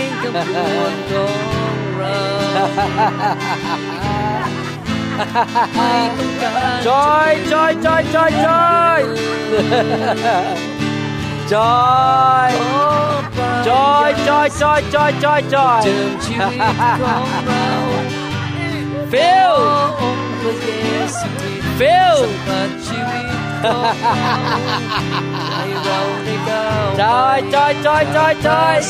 [6.84, 8.32] joy, joy, joy, joy,
[10.70, 10.79] joy.
[11.50, 12.54] Joy
[13.66, 15.82] Joy Joy Joy Joy Joy Joy
[19.10, 19.56] Phil.
[21.80, 22.18] Phil.
[26.98, 28.82] Trời trời trời trời trời.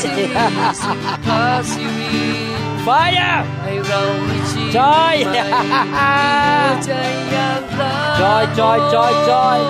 [2.86, 3.44] Fire.
[4.72, 5.24] Trời.
[8.18, 9.60] Trời trời trời trời.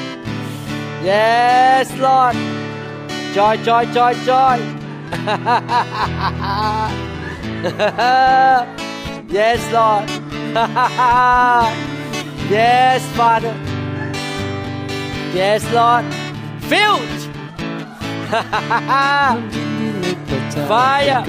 [1.03, 2.35] Yes, Lord.
[3.33, 4.59] Joy, joy, joy, joy.
[9.27, 10.07] yes, Lord.
[12.51, 13.55] yes, Father.
[15.33, 16.05] Yes, Lord.
[16.69, 17.09] Filled.
[20.67, 21.23] Fire.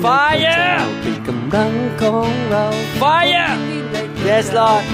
[0.00, 0.80] Fire.
[2.98, 3.58] Fire.
[4.24, 4.84] Yes, Lord.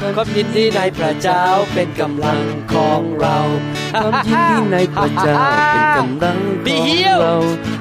[0.00, 1.42] ความยินดีในพระเจ้า
[1.74, 2.40] เป็นกำลัง
[2.72, 3.36] ของเรา
[4.02, 5.36] ความยินดีในพระเจ้า
[5.72, 6.38] เป็นกำลัง
[6.68, 7.34] ของเรา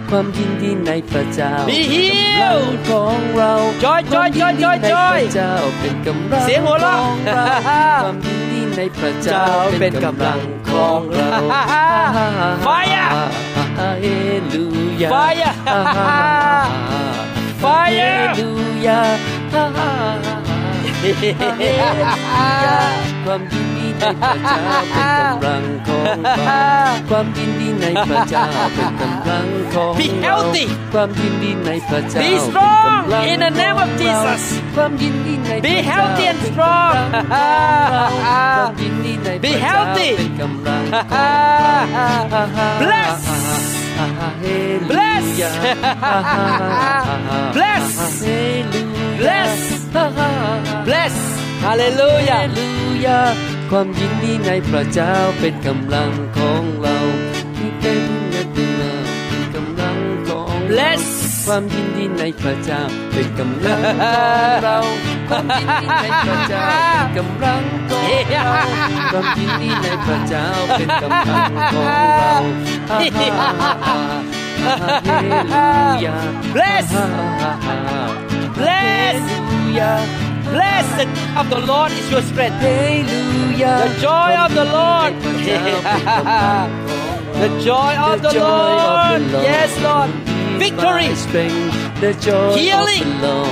[0.09, 3.53] ความยินดีในพระเจ้าเป็นกำลังของเรา
[3.83, 7.01] จอยจอยจอยจอยจอยเจ้าเป็นกำลังเสียงหัวเราะ
[8.03, 9.43] ความยินดีในพระเจ้า
[9.79, 10.39] เป็นกำลัง
[10.69, 11.29] ของเรา
[12.63, 13.07] ไฟอะ
[13.79, 14.05] ฮาเล
[14.53, 14.65] ลู
[15.01, 15.53] ยาไฟอะ
[17.59, 17.65] ไฟ
[17.99, 18.49] อะฮาเลลู
[18.85, 18.99] ยา
[23.25, 26.63] ความยินดีในพระเจ้าเป็นกำลังของเรา
[27.09, 28.43] ความยินดีในพระเจ้า
[28.75, 34.43] เป็นกำลังของ Be เรา healthy ความยินดีในพระเจ้า Be เป็น strong กำลัง in the name of ของเรา Jesus
[34.75, 38.05] ความยินดีในพ Be ระเจ้า healthy and เป็น strong กำลังของเรา
[38.57, 43.15] ความยินดีในพ Be ระเจ้า healthy เป็นกำลังของเรา Bless
[44.91, 45.25] Bless
[47.55, 47.85] Bless
[49.21, 49.53] Bless
[50.87, 51.15] Bless
[51.63, 53.19] ฮาเลลูยาฮาเลลูยา
[53.71, 56.97] ความยินดีในพระเจ้าเป็นกำลังของเรา
[57.55, 61.03] ที่เป็นเนื้อเป็นเนื้อเป็นกำลังของเรา Bless
[61.45, 62.81] ความยินดีในพระเจ้า
[63.13, 64.77] เป็นกำลังของเรา
[65.29, 66.67] ความยินดีในพระเจ้า
[67.13, 68.65] เป็นกำลังของเรา
[69.13, 71.87] ความยินดีในพระเจ้าเป็นกำลังของ
[72.19, 72.35] เรา
[72.89, 76.17] ฮาฮาฮาฮาฮาเลลูยา
[76.55, 77.05] Bless ฮา
[77.41, 77.77] ฮาฮา
[78.57, 79.21] Bless
[79.69, 80.49] Hallelujah.
[80.49, 82.55] Blessed of the Lord is your strength.
[82.57, 83.87] Hallelujah.
[83.87, 85.13] The joy of the Lord.
[87.39, 89.21] the joy of the, joy Lord.
[89.21, 89.43] Of the Lord.
[89.45, 90.09] Yes, Lord.
[90.57, 91.09] Victory.
[92.01, 93.03] The joy Healing.
[93.03, 93.49] Of the Lord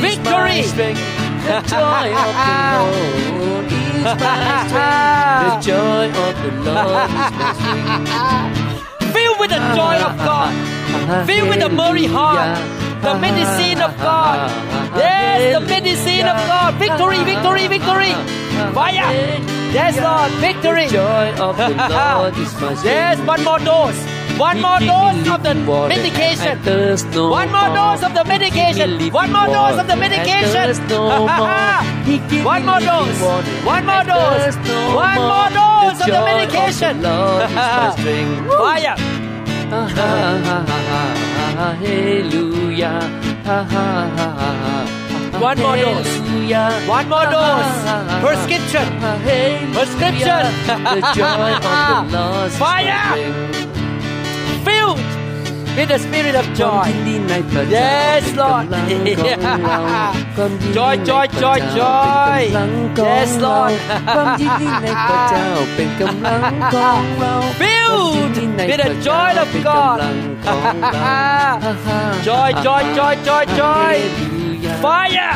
[0.00, 0.62] Victory.
[0.62, 1.00] Strength,
[1.44, 2.56] the joy of the
[3.38, 5.44] Lord is my strength.
[5.44, 9.12] The joy of the Lord is my strength.
[9.12, 10.52] Filled with the joy of God.
[11.26, 12.87] Filled with the merry heart.
[13.02, 14.50] The medicine of God.
[14.96, 16.74] Yes the medicine of God.
[16.74, 18.12] Victory victory victory.
[18.74, 19.10] Fire.
[19.72, 20.86] Yes Lord victory.
[20.86, 22.84] The joy of the Lord is my strength.
[22.84, 24.00] Yes one more dose.
[24.38, 26.46] One more dose of the medication.
[26.46, 29.12] I thirst no One more dose of the medication.
[29.12, 30.52] One more dose of the medication.
[30.52, 31.82] thirst no more.
[32.06, 33.20] He give One more dose.
[33.66, 34.56] One more dose.
[34.94, 35.50] One more.
[35.50, 37.02] dose of the medication.
[37.02, 37.48] The
[39.70, 41.18] Lord is my strength.
[41.58, 42.98] Fire Hallelujah.
[45.40, 46.18] One more dose.
[46.88, 47.72] One more dose
[48.24, 48.88] Prescription
[49.74, 50.44] Prescription.
[50.66, 53.57] The joy of the Lord is my Fire.
[55.78, 56.88] with the spirit of joy.
[57.70, 58.68] Yes, Lord.
[60.74, 62.50] Joy, joy, joy, joy.
[62.98, 63.78] Yes, Lord.
[67.62, 70.00] Filled with the joy of God.
[72.24, 73.94] joy, joy, joy, joy, joy.
[74.82, 75.32] Fire.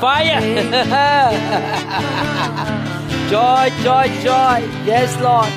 [0.00, 0.40] Fire.
[3.30, 4.58] Joy joy joy.
[4.84, 5.48] Yes Lord.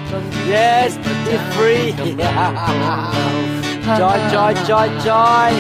[0.48, 1.92] Yes be free.
[3.88, 5.52] Joy joy joy joy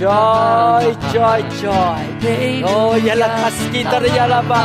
[0.00, 2.00] Joy joy joy.
[2.64, 4.60] Oh yala kaskita yala ba.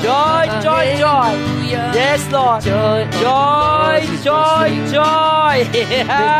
[0.00, 1.32] Joy joy joy.
[1.68, 2.62] Yes Lord.
[2.64, 5.56] Joy Joy Lord is my joy.
[5.68, 5.84] The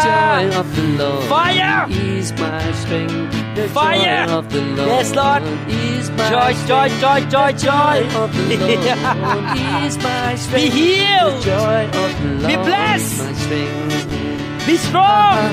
[0.08, 1.84] joy of the Lord Fire!
[1.90, 3.36] is my strength.
[3.56, 4.24] The Fire.
[4.26, 5.42] joy of the Lord Yes, Lord.
[5.68, 11.42] is my Joy joy joy joy joy of the Lord is my Be healed.
[11.44, 13.12] joy of the Lord Be blessed.
[13.12, 14.66] is my strength.
[14.66, 15.44] Be strong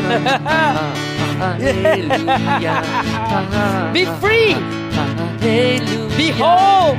[1.37, 2.81] Hallelujah.
[3.93, 4.55] Be free
[4.97, 6.17] Hallelujah.
[6.17, 6.95] Be whole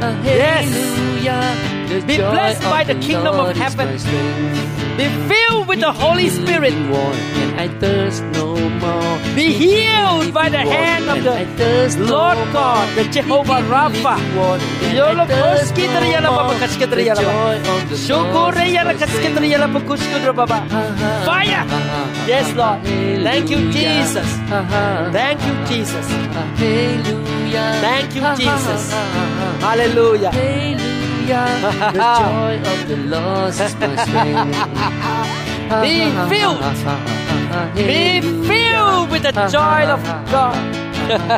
[0.00, 1.75] Hallelujah.
[1.88, 3.86] The Be joy blessed by of the kingdom of Lord is heaven.
[3.88, 4.96] my strength.
[4.96, 9.18] Be filled with the Holy Spirit Living water, and I thirst no more.
[9.36, 12.52] Be healed by the hand of And I the thirst no Lord more.
[12.52, 14.14] God the Jehovah Rapha
[14.96, 20.58] Yolo koskitri yala baba kaskitri yala ba Shukure yala kaskitri yala ba kuskudra baba
[21.28, 21.62] Fire
[22.26, 22.80] Yes Lord
[23.28, 24.28] Thank you Jesus
[25.12, 27.68] Thank you Jesus Hallelujah.
[27.84, 28.90] Thank you Jesus
[29.60, 30.32] Hallelujah
[31.26, 31.92] Hallelujah.
[31.92, 34.56] The joy of the Lord is my strength.
[35.82, 36.62] Be filled.
[37.74, 40.54] Be filled with the joy of God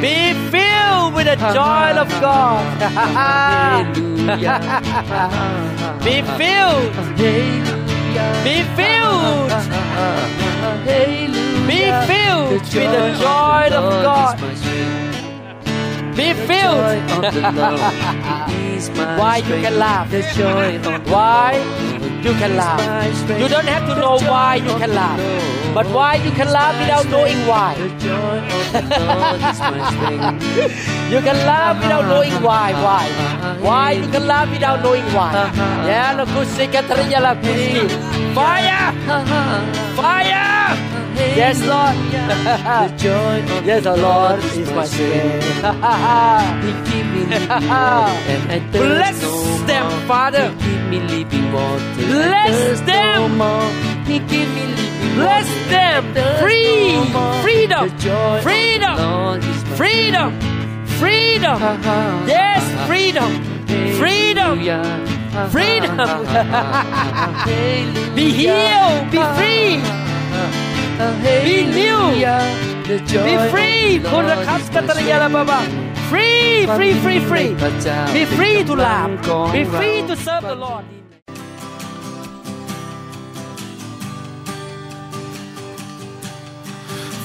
[0.00, 4.58] Be filled with the joy of God Hallelujah.
[6.04, 6.92] Be filled.
[8.44, 9.50] Be filled
[10.84, 11.51] Hallelujah.
[11.66, 14.38] Be filled with the joy of God
[16.16, 16.82] Be filled
[19.18, 20.10] Why you can laugh?
[21.06, 21.54] Why?
[22.22, 23.40] You can laugh.
[23.40, 25.18] You don't have to know why you can laugh.
[25.74, 27.74] But why you can laugh without knowing why.
[27.74, 31.10] The joy of the Lord is my strength.
[31.12, 32.72] You can laugh without knowing why.
[32.72, 33.06] Why?
[33.60, 35.32] Why you can laugh without knowing why?
[35.86, 37.86] Yeah, la kusika triya la kuski.
[38.34, 38.92] Fire!
[39.98, 40.91] Fire!
[41.34, 41.96] Yes, Lord.
[42.12, 45.46] The joy of Yes, the Lord is my strength.
[46.64, 47.48] He give me living
[48.32, 50.00] and I thirst Bless no them, more.
[50.06, 50.50] Father.
[50.50, 51.94] He give me living water.
[51.96, 53.14] Bless them.
[53.16, 53.68] No more.
[54.04, 55.70] He give me living Bless water.
[55.70, 56.02] them.
[56.42, 56.92] Free.
[57.12, 57.42] no.
[57.42, 57.88] Freedom.
[57.88, 58.96] The joy of Freedom.
[58.96, 60.28] the Lord is my Freedom.
[61.00, 61.58] Freedom.
[62.28, 63.30] Yes, freedom.
[63.98, 64.58] Freedom.
[65.50, 65.96] Freedom.
[68.14, 69.10] Be healed.
[69.10, 70.01] Be free.
[71.46, 72.00] Be new.
[72.90, 73.86] The joy Be free.
[73.96, 75.60] of the คุณ Lord ครับ is กั my ตริยาลาบาบา
[76.10, 77.48] Free, free, free, free.
[78.16, 79.10] Be free to laugh.
[79.56, 80.84] Be free to serve the Lord.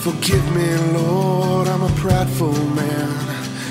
[0.03, 0.67] Forgive me,
[0.97, 3.09] Lord, I'm a prideful man.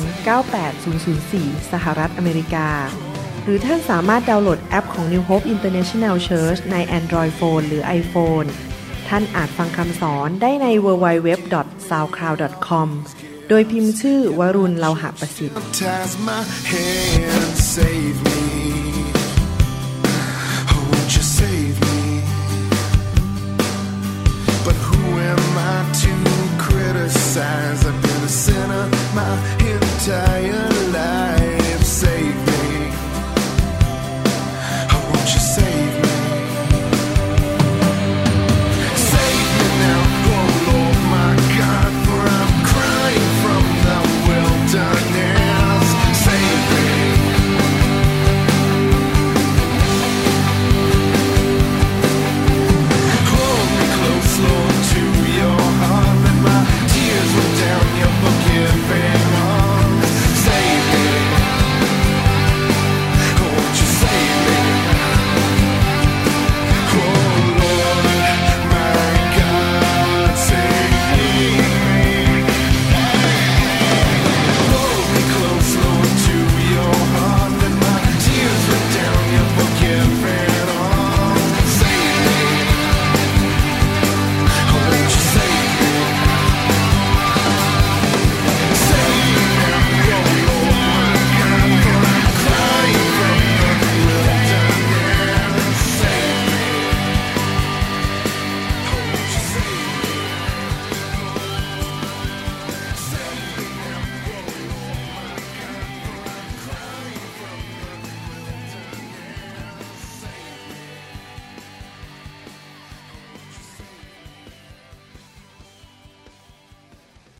[0.84, 2.68] 98004 สหรัฐอเมริกา
[3.42, 8.48] หรือท่านสามารถดาวน์โหลดแอปของ New Hope International Church ใน Android Phone หรือ iPhone
[9.08, 12.88] ท่านอาจฟังคำสอนได้ใน www.soundcloud.com
[13.48, 15.56] โดยพิมพ์ชื่อวรุณเลาหะประสิทธิ์
[30.06, 30.75] Tired.